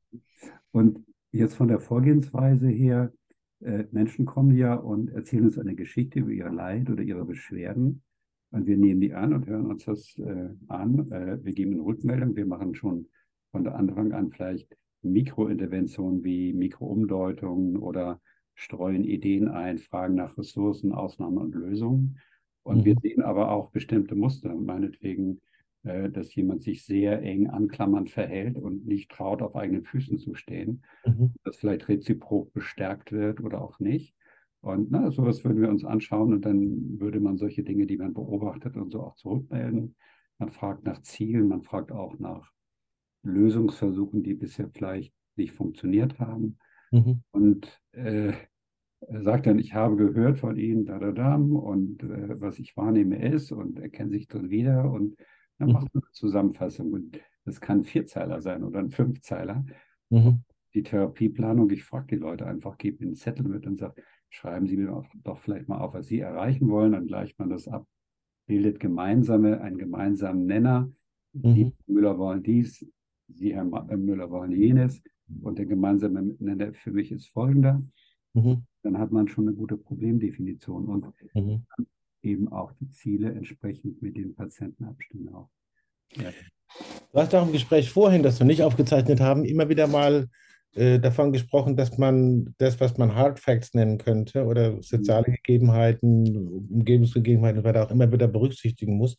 Und 0.70 1.04
jetzt 1.32 1.54
von 1.54 1.68
der 1.68 1.80
Vorgehensweise 1.80 2.68
her, 2.68 3.12
äh, 3.60 3.84
Menschen 3.90 4.24
kommen 4.24 4.56
ja 4.56 4.74
und 4.74 5.10
erzählen 5.10 5.46
uns 5.46 5.58
eine 5.58 5.74
Geschichte 5.74 6.20
über 6.20 6.30
ihr 6.30 6.50
Leid 6.50 6.90
oder 6.90 7.02
ihre 7.02 7.24
Beschwerden. 7.24 8.02
Und 8.50 8.66
wir 8.66 8.76
nehmen 8.76 9.00
die 9.00 9.12
an 9.12 9.34
und 9.34 9.46
hören 9.46 9.66
uns 9.66 9.84
das 9.84 10.16
äh, 10.18 10.50
an. 10.68 11.10
Äh, 11.10 11.44
wir 11.44 11.52
geben 11.52 11.72
eine 11.72 11.84
Rückmeldung. 11.84 12.36
Wir 12.36 12.46
machen 12.46 12.74
schon 12.74 13.08
von 13.50 13.64
der 13.64 13.74
Anfang 13.74 14.12
an 14.12 14.30
vielleicht 14.30 14.74
Mikrointerventionen 15.02 16.24
wie 16.24 16.52
Mikroumdeutungen 16.52 17.76
oder 17.76 18.20
streuen 18.58 19.04
Ideen 19.04 19.48
ein, 19.48 19.78
fragen 19.78 20.16
nach 20.16 20.36
Ressourcen, 20.36 20.92
Ausnahmen 20.92 21.38
und 21.38 21.54
Lösungen. 21.54 22.18
Und 22.64 22.78
mhm. 22.78 22.84
wir 22.84 22.96
sehen 23.00 23.22
aber 23.22 23.52
auch 23.52 23.70
bestimmte 23.70 24.16
Muster, 24.16 24.52
meinetwegen, 24.52 25.40
äh, 25.84 26.10
dass 26.10 26.34
jemand 26.34 26.64
sich 26.64 26.84
sehr 26.84 27.22
eng 27.22 27.48
anklammernd 27.48 28.10
verhält 28.10 28.58
und 28.58 28.84
nicht 28.84 29.12
traut, 29.12 29.42
auf 29.42 29.54
eigenen 29.54 29.84
Füßen 29.84 30.18
zu 30.18 30.34
stehen, 30.34 30.82
mhm. 31.06 31.34
dass 31.44 31.56
vielleicht 31.56 31.88
reziprok 31.88 32.52
bestärkt 32.52 33.12
wird 33.12 33.40
oder 33.40 33.62
auch 33.62 33.78
nicht. 33.78 34.16
Und 34.60 34.90
na, 34.90 35.12
sowas 35.12 35.44
würden 35.44 35.62
wir 35.62 35.68
uns 35.68 35.84
anschauen 35.84 36.32
und 36.32 36.44
dann 36.44 36.98
würde 36.98 37.20
man 37.20 37.36
solche 37.36 37.62
Dinge, 37.62 37.86
die 37.86 37.96
man 37.96 38.12
beobachtet 38.12 38.76
und 38.76 38.90
so 38.90 39.02
auch 39.02 39.14
zurückmelden. 39.14 39.94
Man 40.38 40.50
fragt 40.50 40.84
nach 40.84 41.00
Zielen, 41.02 41.46
man 41.46 41.62
fragt 41.62 41.92
auch 41.92 42.18
nach 42.18 42.50
Lösungsversuchen, 43.22 44.24
die 44.24 44.34
bisher 44.34 44.68
vielleicht 44.68 45.14
nicht 45.36 45.52
funktioniert 45.52 46.18
haben. 46.18 46.58
Mhm. 46.90 47.22
Und 47.30 47.80
äh, 47.92 48.32
sagt 49.00 49.46
dann, 49.46 49.58
ich 49.58 49.74
habe 49.74 49.96
gehört 49.96 50.38
von 50.38 50.56
Ihnen, 50.56 50.84
da, 50.84 50.98
da, 50.98 51.12
da, 51.12 51.34
und 51.36 52.02
äh, 52.02 52.40
was 52.40 52.58
ich 52.58 52.76
wahrnehme 52.76 53.22
ist 53.30 53.52
und 53.52 53.78
erkennt 53.78 54.12
sich 54.12 54.26
drin 54.28 54.50
wieder 54.50 54.90
und 54.90 55.16
dann 55.58 55.68
mhm. 55.68 55.74
macht 55.74 55.94
man 55.94 56.02
eine 56.02 56.12
Zusammenfassung. 56.12 56.92
Und 56.92 57.20
das 57.44 57.60
kann 57.60 57.80
ein 57.80 57.84
Vierzeiler 57.84 58.40
sein 58.40 58.64
oder 58.64 58.78
ein 58.80 58.90
Fünfzeiler. 58.90 59.64
Mhm. 60.10 60.42
Die 60.74 60.82
Therapieplanung, 60.82 61.70
ich 61.70 61.84
frage 61.84 62.16
die 62.16 62.20
Leute 62.22 62.46
einfach, 62.46 62.76
gebe 62.76 62.98
ihnen 62.98 63.08
einen 63.08 63.16
Zettel 63.16 63.46
mit 63.46 63.66
und 63.66 63.78
sage, 63.78 64.02
schreiben 64.28 64.66
Sie 64.66 64.76
mir 64.76 65.02
doch 65.24 65.38
vielleicht 65.38 65.68
mal 65.68 65.78
auf, 65.78 65.94
was 65.94 66.06
Sie 66.06 66.20
erreichen 66.20 66.68
wollen, 66.68 66.92
dann 66.92 67.06
gleicht 67.06 67.38
man 67.38 67.48
das 67.48 67.66
ab, 67.68 67.86
bildet 68.46 68.78
gemeinsame, 68.78 69.60
einen 69.60 69.78
gemeinsamen 69.78 70.44
Nenner. 70.44 70.90
Mhm. 71.32 71.54
Sie, 71.54 71.72
Müller, 71.86 72.18
wollen 72.18 72.42
dies, 72.42 72.86
Sie, 73.28 73.54
Herr 73.54 73.64
Müller, 73.64 74.30
wollen 74.30 74.52
jenes. 74.52 75.02
Und 75.42 75.58
der 75.58 75.66
gemeinsame 75.66 76.34
Nenner 76.38 76.72
für 76.74 76.90
mich 76.90 77.12
ist 77.12 77.28
folgender. 77.28 77.82
Mhm. 78.34 78.64
Dann 78.82 78.98
hat 78.98 79.12
man 79.12 79.28
schon 79.28 79.48
eine 79.48 79.56
gute 79.56 79.76
Problemdefinition 79.76 80.86
und 80.86 81.06
mhm. 81.34 81.64
eben 82.22 82.50
auch 82.52 82.72
die 82.80 82.90
Ziele 82.90 83.32
entsprechend 83.32 84.00
mit 84.02 84.16
den 84.16 84.34
Patienten 84.34 84.84
abstimmen 84.84 85.28
auch. 85.34 85.50
Ja. 86.16 86.30
Du 87.12 87.18
hast 87.18 87.34
auch 87.34 87.46
im 87.46 87.52
Gespräch 87.52 87.90
vorhin, 87.90 88.22
das 88.22 88.38
wir 88.38 88.46
nicht 88.46 88.62
aufgezeichnet 88.62 89.20
haben, 89.20 89.44
immer 89.44 89.68
wieder 89.68 89.86
mal 89.86 90.28
äh, 90.74 90.98
davon 90.98 91.32
gesprochen, 91.32 91.76
dass 91.76 91.96
man 91.96 92.54
das, 92.58 92.78
was 92.80 92.98
man 92.98 93.14
Hard 93.14 93.40
Facts 93.40 93.74
nennen 93.74 93.98
könnte 93.98 94.44
oder 94.44 94.82
soziale 94.82 95.28
mhm. 95.28 95.34
Gegebenheiten, 95.34 96.36
Umgebungsgegebenheiten 96.70 97.58
und 97.58 97.64
weiter 97.64 97.86
auch 97.86 97.90
immer 97.90 98.10
wieder 98.12 98.28
berücksichtigen 98.28 98.96
muss. 98.96 99.16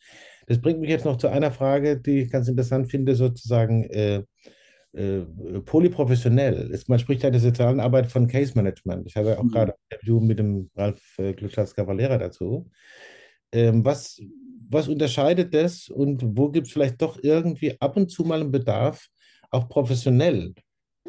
Das 0.47 0.61
bringt 0.61 0.79
mich 0.79 0.89
jetzt 0.89 1.05
noch 1.05 1.17
zu 1.17 1.27
einer 1.27 1.51
Frage, 1.51 1.99
die 1.99 2.21
ich 2.21 2.31
ganz 2.31 2.47
interessant 2.47 2.89
finde, 2.89 3.15
sozusagen. 3.15 3.83
Äh, 3.85 4.23
äh, 4.93 5.21
polyprofessionell 5.65 6.71
ist. 6.71 6.89
Man 6.89 6.99
spricht 6.99 7.21
ja 7.21 7.29
in 7.29 7.33
der 7.33 7.41
sozialen 7.41 7.79
Arbeit 7.79 8.07
von 8.11 8.27
Case 8.27 8.53
Management. 8.55 9.05
Ich 9.05 9.15
habe 9.15 9.29
ja 9.29 9.37
auch 9.37 9.43
mhm. 9.43 9.51
gerade 9.51 9.73
ein 9.73 9.77
Interview 9.91 10.19
mit 10.19 10.39
dem 10.39 10.69
Ralf 10.75 10.99
äh, 11.19 11.33
Glücklas 11.33 11.75
Cavalera 11.75 12.17
dazu. 12.17 12.69
Ähm, 13.51 13.85
was, 13.85 14.21
was 14.67 14.87
unterscheidet 14.87 15.53
das 15.53 15.89
und 15.89 16.37
wo 16.37 16.49
gibt 16.49 16.67
es 16.67 16.73
vielleicht 16.73 17.01
doch 17.01 17.19
irgendwie 17.21 17.79
ab 17.79 17.97
und 17.97 18.09
zu 18.09 18.23
mal 18.23 18.41
einen 18.41 18.51
Bedarf, 18.51 19.07
auch 19.51 19.69
professionell 19.69 20.53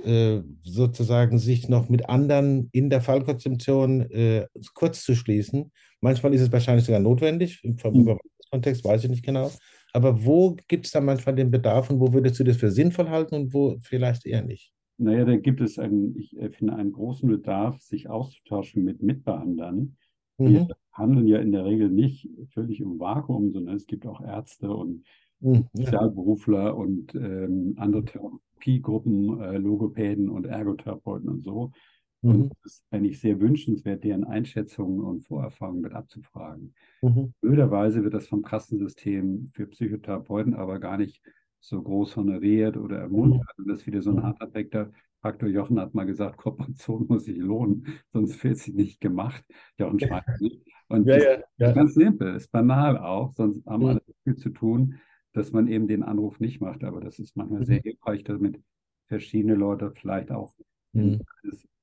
äh, 0.04 0.40
sozusagen 0.62 1.38
sich 1.38 1.68
noch 1.68 1.88
mit 1.88 2.08
anderen 2.08 2.68
in 2.72 2.90
der 2.90 3.00
Fallkonzeption 3.00 4.10
äh, 4.10 4.46
kurz 4.74 5.04
zu 5.04 5.14
schließen? 5.14 5.72
Manchmal 6.00 6.34
ist 6.34 6.42
es 6.42 6.52
wahrscheinlich 6.52 6.84
sogar 6.84 7.00
notwendig 7.00 7.60
im 7.62 7.76
mhm. 7.82 8.18
Kontext 8.50 8.84
weiß 8.84 9.04
ich 9.04 9.10
nicht 9.10 9.24
genau. 9.24 9.50
Aber 9.92 10.24
wo 10.24 10.56
gibt 10.68 10.86
es 10.86 10.92
da 10.92 11.00
manchmal 11.00 11.34
den 11.34 11.50
Bedarf 11.50 11.90
und 11.90 12.00
wo 12.00 12.12
würdest 12.12 12.38
du 12.38 12.44
das 12.44 12.56
für 12.56 12.70
sinnvoll 12.70 13.08
halten 13.08 13.34
und 13.34 13.54
wo 13.54 13.76
vielleicht 13.80 14.26
eher 14.26 14.42
nicht? 14.42 14.72
Naja, 14.98 15.24
da 15.24 15.36
gibt 15.36 15.60
es 15.60 15.78
einen, 15.78 16.14
ich 16.16 16.36
äh, 16.38 16.50
finde, 16.50 16.76
einen 16.76 16.92
großen 16.92 17.28
Bedarf, 17.28 17.80
sich 17.80 18.08
auszutauschen 18.08 18.84
mit 18.84 19.02
Mitbehandlern. 19.02 19.96
Wir 20.36 20.60
mhm. 20.60 20.68
handeln 20.92 21.26
ja 21.26 21.38
in 21.38 21.52
der 21.52 21.64
Regel 21.64 21.90
nicht 21.90 22.28
völlig 22.52 22.80
im 22.80 22.98
Vakuum, 22.98 23.52
sondern 23.52 23.76
es 23.76 23.86
gibt 23.86 24.06
auch 24.06 24.20
Ärzte 24.20 24.70
und 24.70 25.04
mhm. 25.40 25.66
Sozialberufler 25.72 26.76
und 26.76 27.14
ähm, 27.14 27.74
andere 27.78 28.04
Therapiegruppen, 28.04 29.40
äh, 29.40 29.56
Logopäden 29.56 30.28
und 30.28 30.46
Ergotherapeuten 30.46 31.28
und 31.28 31.42
so. 31.42 31.72
Und 32.22 32.38
mhm. 32.38 32.50
es 32.64 32.74
ist 32.74 32.84
eigentlich 32.90 33.20
sehr 33.20 33.40
wünschenswert, 33.40 34.04
deren 34.04 34.24
Einschätzungen 34.24 35.00
und 35.00 35.22
Vorerfahrungen 35.22 35.80
mit 35.80 35.94
abzufragen. 35.94 36.74
Mhm. 37.00 37.32
Blöderweise 37.40 38.04
wird 38.04 38.14
das 38.14 38.28
vom 38.28 38.42
Kassensystem 38.42 39.50
für 39.54 39.66
Psychotherapeuten 39.66 40.54
aber 40.54 40.78
gar 40.78 40.98
nicht 40.98 41.22
so 41.60 41.82
groß 41.82 42.16
honoriert 42.16 42.76
oder 42.76 42.98
ermuntert. 42.98 43.46
Mhm. 43.56 43.64
Und 43.64 43.70
das 43.70 43.80
ist 43.80 43.86
wieder 43.86 44.02
so 44.02 44.10
ein 44.10 44.16
mhm. 44.16 44.22
harter 44.22 44.48
Faktor. 44.48 44.90
Faktor 45.22 45.50
Jochen 45.50 45.78
hat 45.78 45.92
mal 45.94 46.06
gesagt, 46.06 46.38
Kooperation 46.38 47.06
muss 47.08 47.24
sich 47.24 47.36
lohnen, 47.36 47.86
sonst 48.12 48.42
wird 48.42 48.56
sie 48.56 48.72
nicht 48.72 49.00
gemacht. 49.00 49.44
Jochen 49.78 50.00
Schweizer 50.00 50.36
nicht. 50.40 50.62
Und 50.88 51.06
ja, 51.06 51.16
das 51.16 51.24
ja, 51.24 51.42
ja. 51.58 51.68
ist 51.68 51.74
ganz 51.74 51.94
simpel, 51.94 52.34
ist 52.36 52.50
banal 52.50 52.98
auch, 52.98 53.32
sonst 53.32 53.64
haben 53.66 53.82
mhm. 53.82 53.88
alle 53.88 54.02
viel 54.24 54.36
zu 54.36 54.50
tun, 54.50 54.96
dass 55.32 55.52
man 55.52 55.68
eben 55.68 55.88
den 55.88 56.02
Anruf 56.02 56.40
nicht 56.40 56.60
macht. 56.60 56.84
Aber 56.84 57.00
das 57.00 57.18
ist 57.18 57.36
manchmal 57.36 57.60
mhm. 57.60 57.66
sehr 57.66 57.80
hilfreich, 57.80 58.24
damit 58.24 58.62
verschiedene 59.08 59.54
Leute 59.54 59.92
vielleicht 59.94 60.30
auch 60.30 60.54
mhm 60.92 61.20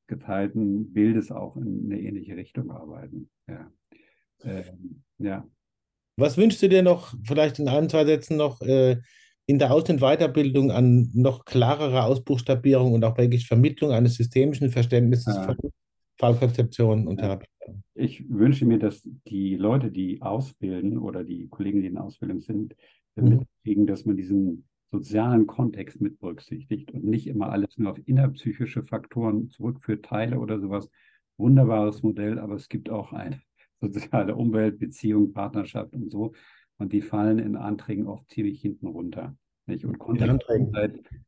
geteilten 0.08 0.94
Bildes 0.94 1.32
auch 1.32 1.58
in 1.58 1.86
eine 1.86 2.00
ähnliche 2.00 2.36
Richtung 2.36 2.72
arbeiten. 2.72 3.30
Ja. 3.48 3.72
Ähm, 4.44 5.04
ja. 5.20 5.48
Was 6.18 6.38
wünschst 6.38 6.62
du 6.62 6.70
dir 6.70 6.82
noch, 6.82 7.14
vielleicht 7.24 7.60
in 7.60 7.68
ein, 7.68 7.90
zwei 7.90 8.06
Sätzen 8.06 8.38
noch, 8.38 8.62
äh, 8.62 8.98
in 9.46 9.60
der 9.60 9.72
Aus- 9.72 9.90
und 9.90 10.02
Weiterbildung 10.02 10.72
an 10.72 11.10
noch 11.14 11.46
klarere 11.46 12.04
Ausbuchstabierung 12.04 12.94
und 12.94 13.04
auch 13.06 13.18
wirklich 13.18 13.48
Vermittlung 13.48 13.92
eines 13.92 14.16
systemischen 14.16 14.70
Verständnisses 14.70 15.36
ja. 15.36 15.44
von 15.44 15.58
Fallkonzeption 16.20 17.08
und 17.08 17.18
Therapie? 17.18 17.48
Ich 17.94 18.30
wünsche 18.30 18.66
mir, 18.66 18.80
dass 18.80 19.08
die 19.28 19.56
Leute, 19.56 19.92
die 19.92 20.22
ausbilden 20.22 20.98
oder 20.98 21.24
die 21.24 21.48
Kollegen, 21.48 21.82
die 21.82 21.88
in 21.88 21.98
Ausbildung 21.98 22.42
sind, 22.42 22.76
mhm. 23.16 23.46
mitkriegen, 23.64 23.88
dass 23.88 24.06
man 24.06 24.18
diesen 24.18 24.68
sozialen 24.92 25.48
Kontext 25.48 26.02
mit 26.02 26.20
berücksichtigt 26.20 26.92
und 26.92 27.04
nicht 27.04 27.28
immer 27.28 27.50
alles 27.50 27.78
nur 27.78 27.92
auf 27.92 28.00
innerpsychische 28.06 28.84
Faktoren 28.84 29.50
zurückführt, 29.50 30.06
Teile 30.06 30.40
oder 30.40 30.60
sowas. 30.60 30.90
Wunderbares 31.38 32.04
Modell, 32.04 32.40
aber 32.40 32.56
es 32.56 32.70
gibt 32.70 32.90
auch 32.90 33.14
eine 33.14 33.42
soziale 33.82 34.36
Umwelt, 34.36 34.80
Beziehung, 34.80 35.34
Partnerschaft 35.34 35.94
und 35.94 36.12
so. 36.12 36.34
Und 36.78 36.94
die 36.94 37.02
fallen 37.02 37.40
in 37.40 37.56
Anträgen 37.56 38.08
oft 38.08 38.30
ziemlich 38.32 38.62
hinten 38.62 38.88
runter. 38.88 39.36
Nicht? 39.66 39.84
Und 39.84 40.00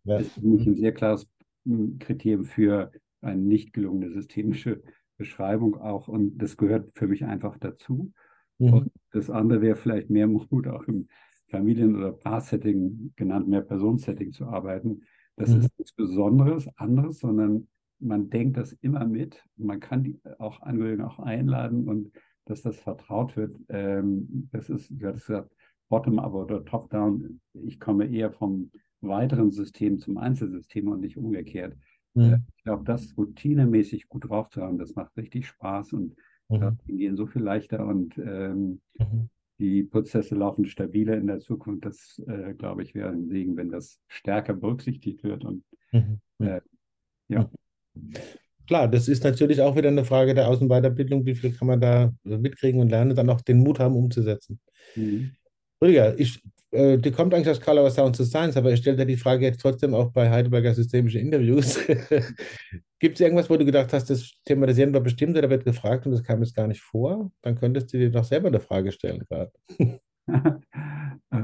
ja. 0.04 0.18
ist 0.18 0.34
für 0.34 0.46
mich 0.46 0.66
ein 0.66 0.76
sehr 0.76 0.94
klares 0.94 1.30
hm, 1.66 2.00
Kriterium 2.00 2.46
für 2.46 2.92
eine 3.22 3.42
nicht 3.42 3.74
gelungene 3.74 4.12
systemische 4.12 4.82
Beschreibung 5.18 5.76
auch. 5.76 6.08
Und 6.08 6.38
das 6.38 6.56
gehört 6.56 6.92
für 6.96 7.08
mich 7.08 7.26
einfach 7.26 7.58
dazu. 7.58 8.14
Mhm. 8.58 8.90
Das 9.12 9.30
andere 9.30 9.62
wäre 9.62 9.76
vielleicht 9.76 10.10
mehr 10.10 10.28
Mut 10.28 10.68
auch 10.68 10.84
im 10.84 11.08
Familien- 11.50 11.96
oder 11.96 12.12
Paar-Setting, 12.12 13.14
genannt 13.16 13.48
mehr 13.48 13.62
Personensetting 13.62 14.32
zu 14.32 14.46
arbeiten. 14.46 15.02
Das 15.36 15.50
mhm. 15.50 15.62
ist 15.62 15.78
nichts 15.78 15.94
Besonderes, 15.94 16.70
anderes, 16.78 17.20
sondern 17.20 17.68
man 18.00 18.30
denkt 18.30 18.58
das 18.58 18.74
immer 18.74 19.06
mit. 19.06 19.44
Man 19.58 19.80
kann 19.80 20.04
die 20.04 20.20
auch 20.38 20.62
Angehörigen 20.62 21.04
auch 21.04 21.20
einladen 21.20 21.88
und 21.88 22.12
dass 22.46 22.62
das 22.62 22.78
vertraut 22.78 23.36
wird. 23.36 23.56
Ähm, 23.70 24.50
das 24.52 24.70
ist, 24.70 24.90
du 24.90 25.08
hattest 25.08 25.28
gesagt, 25.28 25.52
Bottom-up 25.90 26.34
oder 26.34 26.64
Top-down. 26.66 27.42
Ich 27.66 27.80
komme 27.80 28.06
eher 28.06 28.32
vom 28.32 28.72
weiteren 29.02 29.52
System 29.52 30.00
zum 30.00 30.18
Einzelsystem 30.18 30.88
und 30.88 31.02
nicht 31.02 31.18
umgekehrt. 31.18 31.76
Mhm. 32.14 32.24
Äh, 32.24 32.40
ich 32.56 32.64
glaube, 32.64 32.84
das 32.84 33.18
routinemäßig 33.18 34.08
gut 34.08 34.30
drauf 34.30 34.50
zu 34.50 34.62
haben, 34.62 34.78
das 34.78 34.96
macht 34.96 35.16
richtig 35.18 35.48
Spaß 35.48 35.94
und 35.94 36.16
mhm. 36.48 36.60
da 36.60 36.76
gehen 36.88 37.16
so 37.16 37.26
viel 37.26 37.42
leichter 37.42 37.86
und 37.86 38.18
ähm, 38.18 38.82
mhm 38.98 39.30
die 39.60 39.84
Prozesse 39.84 40.36
laufen 40.36 40.66
stabiler 40.66 41.18
in 41.18 41.28
der 41.28 41.40
Zukunft. 41.40 41.86
Das, 41.86 42.22
äh, 42.28 42.54
glaube 42.54 42.84
ich, 42.84 42.96
wäre 42.96 43.10
ein 43.10 43.28
Segen, 43.28 43.58
wenn 43.58 43.70
das 43.70 44.00
stärker 44.08 44.54
berücksichtigt 44.54 45.24
wird. 45.24 45.44
Und 45.44 45.64
mhm. 45.92 46.20
äh, 46.40 46.62
ja. 47.28 47.50
Klar, 48.68 48.88
das 48.88 49.08
ist 49.08 49.24
natürlich 49.24 49.62
auch 49.62 49.76
wieder 49.76 49.90
eine 49.90 50.06
Frage 50.06 50.34
der 50.34 50.48
Außenweiterbildung. 50.48 51.26
Wie 51.26 51.36
viel 51.36 51.52
kann 51.52 51.68
man 51.68 51.82
da 51.82 52.14
mitkriegen 52.24 52.80
und 52.80 52.90
lernen, 52.90 53.16
dann 53.16 53.30
auch 53.30 53.42
den 53.42 53.60
Mut 53.60 53.80
haben, 53.80 53.96
umzusetzen. 53.96 54.60
Mhm. 54.96 55.32
Rüdiger, 55.82 56.18
ich, 56.20 56.42
äh, 56.72 56.98
die 56.98 57.12
kommt 57.12 57.34
eigentlich 57.34 57.50
aus 57.50 57.62
Color 57.62 57.90
Sound 57.90 58.16
to 58.16 58.24
Science, 58.24 58.58
aber 58.58 58.72
ich 58.72 58.80
stelle 58.80 58.98
dir 58.98 59.06
die 59.06 59.18
Frage 59.18 59.46
jetzt 59.46 59.62
trotzdem 59.62 59.94
auch 59.94 60.12
bei 60.12 60.30
Heidelberger 60.30 60.74
Systemische 60.74 61.20
Interviews. 61.20 61.80
Gibt 63.00 63.16
es 63.16 63.22
irgendwas, 63.22 63.50
wo 63.50 63.58
du 63.58 63.66
gedacht 63.66 63.94
hast, 63.94 64.10
das 64.10 64.34
thematisieren 64.46 64.94
wir 64.94 65.00
bestimmt 65.00 65.38
oder 65.38 65.50
wird 65.50 65.64
gefragt 65.64 66.06
und 66.06 66.12
das 66.12 66.24
kam 66.24 66.42
jetzt 66.42 66.56
gar 66.56 66.68
nicht 66.68 66.82
vor? 66.82 67.32
Dann 67.42 67.56
könntest 67.56 67.94
du 67.94 67.98
dir 67.98 68.12
doch 68.12 68.26
selber 68.26 68.50
eine 68.50 68.60
Frage 68.60 68.92
stellen 68.92 69.24
gerade. 69.28 69.52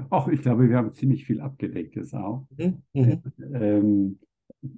Auch 0.09 0.27
ich 0.27 0.41
glaube, 0.41 0.69
wir 0.69 0.77
haben 0.77 0.93
ziemlich 0.93 1.25
viel 1.25 1.41
abgedeckt 1.41 1.95
jetzt 1.95 2.13
auch. 2.13 2.45
Mhm. 2.57 2.83
mhm. 2.93 3.21
Ähm, 3.53 4.19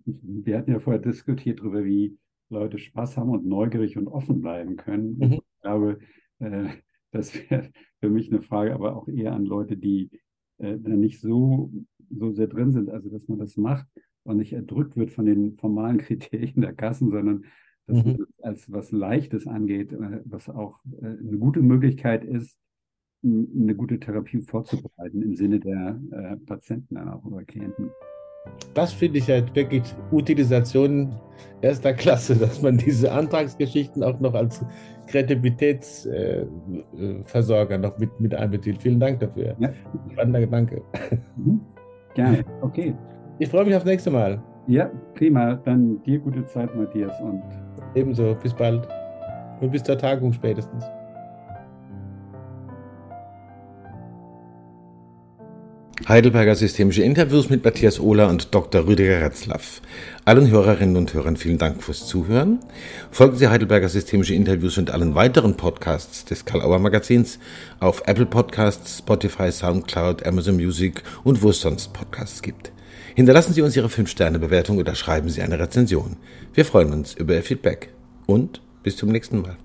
wir 0.03 0.57
hatten 0.57 0.71
ja 0.71 0.79
vorher 0.79 1.01
diskutiert 1.01 1.59
darüber, 1.59 1.83
wie 1.83 2.17
Leute 2.49 2.77
Spaß 2.77 3.17
haben 3.17 3.29
und 3.29 3.45
neugierig 3.45 3.97
und 3.97 4.07
offen 4.07 4.41
bleiben 4.41 4.75
können. 4.75 5.17
Mhm. 5.17 5.33
Ich 5.33 5.61
glaube, 5.61 5.99
äh, 6.39 6.67
das 7.11 7.33
wäre 7.49 7.69
für 7.99 8.09
mich 8.09 8.31
eine 8.31 8.41
Frage, 8.41 8.73
aber 8.73 8.95
auch 8.95 9.07
eher 9.07 9.33
an 9.33 9.45
Leute, 9.45 9.77
die 9.77 10.09
äh, 10.59 10.75
nicht 10.75 11.21
so, 11.21 11.71
so 12.09 12.31
sehr 12.31 12.47
drin 12.47 12.71
sind, 12.71 12.89
also 12.89 13.09
dass 13.09 13.27
man 13.27 13.39
das 13.39 13.57
macht 13.57 13.87
und 14.23 14.37
nicht 14.37 14.53
erdrückt 14.53 14.97
wird 14.97 15.11
von 15.11 15.25
den 15.25 15.53
formalen 15.53 15.97
Kriterien 15.99 16.61
der 16.61 16.73
Kassen, 16.73 17.11
sondern 17.11 17.45
dass 17.87 18.03
mhm. 18.03 18.11
man 18.11 18.17
das 18.17 18.43
als 18.43 18.71
was 18.71 18.91
Leichtes 18.91 19.47
angeht, 19.47 19.93
äh, 19.93 20.21
was 20.25 20.49
auch 20.49 20.79
äh, 21.01 21.05
eine 21.05 21.37
gute 21.37 21.61
Möglichkeit 21.61 22.23
ist, 22.23 22.57
eine 23.23 23.75
gute 23.75 23.99
Therapie 23.99 24.41
vorzubereiten 24.41 25.21
im 25.21 25.35
Sinne 25.35 25.59
der 25.59 25.99
äh, 26.11 26.37
Patienten 26.37 26.95
dann 26.95 27.09
auch 27.09 27.25
oder 27.25 27.43
Klienten. 27.43 27.89
Das 28.73 28.93
finde 28.93 29.19
ich 29.19 29.29
halt 29.29 29.53
wirklich 29.55 29.83
Utilisation 30.11 31.15
erster 31.61 31.93
Klasse, 31.93 32.35
dass 32.35 32.61
man 32.61 32.77
diese 32.77 33.11
Antragsgeschichten 33.11 34.03
auch 34.03 34.19
noch 34.19 34.33
als 34.33 34.65
Kreativitätsversorger 35.07 37.75
äh, 37.75 37.77
noch 37.77 37.97
mit, 37.97 38.19
mit 38.19 38.35
einbezieht. 38.35 38.81
Vielen 38.81 38.99
Dank 38.99 39.19
dafür. 39.19 39.55
Ja. 39.59 39.69
Spannender 40.11 40.41
Gedanke. 40.41 40.81
Mhm. 41.37 41.61
Gerne. 42.13 42.43
Okay. 42.61 42.93
Ich 43.39 43.49
freue 43.49 43.65
mich 43.65 43.75
aufs 43.75 43.85
nächste 43.85 44.11
Mal. 44.11 44.41
Ja, 44.67 44.91
prima. 45.13 45.55
Dann 45.63 46.03
dir 46.03 46.19
gute 46.19 46.45
Zeit, 46.47 46.75
Matthias. 46.75 47.21
Und 47.21 47.41
Ebenso. 47.95 48.35
Bis 48.41 48.53
bald. 48.53 48.85
Und 49.61 49.71
bis 49.71 49.83
zur 49.83 49.97
Tagung 49.97 50.33
spätestens. 50.33 50.83
Heidelberger 56.05 56.55
Systemische 56.55 57.01
Interviews 57.01 57.49
mit 57.49 57.65
Matthias 57.65 57.99
Ohler 57.99 58.29
und 58.29 58.53
Dr. 58.53 58.85
Rüdiger 58.85 59.19
Retzlaff. 59.19 59.81
Allen 60.25 60.49
Hörerinnen 60.49 60.95
und 60.95 61.13
Hörern 61.13 61.35
vielen 61.35 61.57
Dank 61.57 61.83
fürs 61.83 62.05
Zuhören. 62.05 62.59
Folgen 63.11 63.35
Sie 63.35 63.47
Heidelberger 63.47 63.89
Systemische 63.89 64.35
Interviews 64.35 64.77
und 64.77 64.91
allen 64.91 65.15
weiteren 65.15 65.57
Podcasts 65.57 66.23
des 66.23 66.45
Karl-Auer 66.45 66.79
Magazins 66.79 67.39
auf 67.79 68.03
Apple 68.05 68.27
Podcasts, 68.27 68.99
Spotify, 68.99 69.51
Soundcloud, 69.51 70.25
Amazon 70.25 70.55
Music 70.55 71.01
und 71.23 71.41
wo 71.41 71.49
es 71.49 71.59
sonst 71.59 71.91
Podcasts 71.93 72.41
gibt. 72.41 72.71
Hinterlassen 73.15 73.53
Sie 73.53 73.63
uns 73.63 73.75
Ihre 73.75 73.87
5-Sterne-Bewertung 73.87 74.77
oder 74.77 74.93
schreiben 74.95 75.29
Sie 75.29 75.41
eine 75.41 75.59
Rezension. 75.59 76.17
Wir 76.53 76.63
freuen 76.63 76.93
uns 76.93 77.15
über 77.15 77.33
Ihr 77.33 77.43
Feedback. 77.43 77.89
Und 78.27 78.61
bis 78.83 78.95
zum 78.97 79.09
nächsten 79.09 79.41
Mal. 79.41 79.57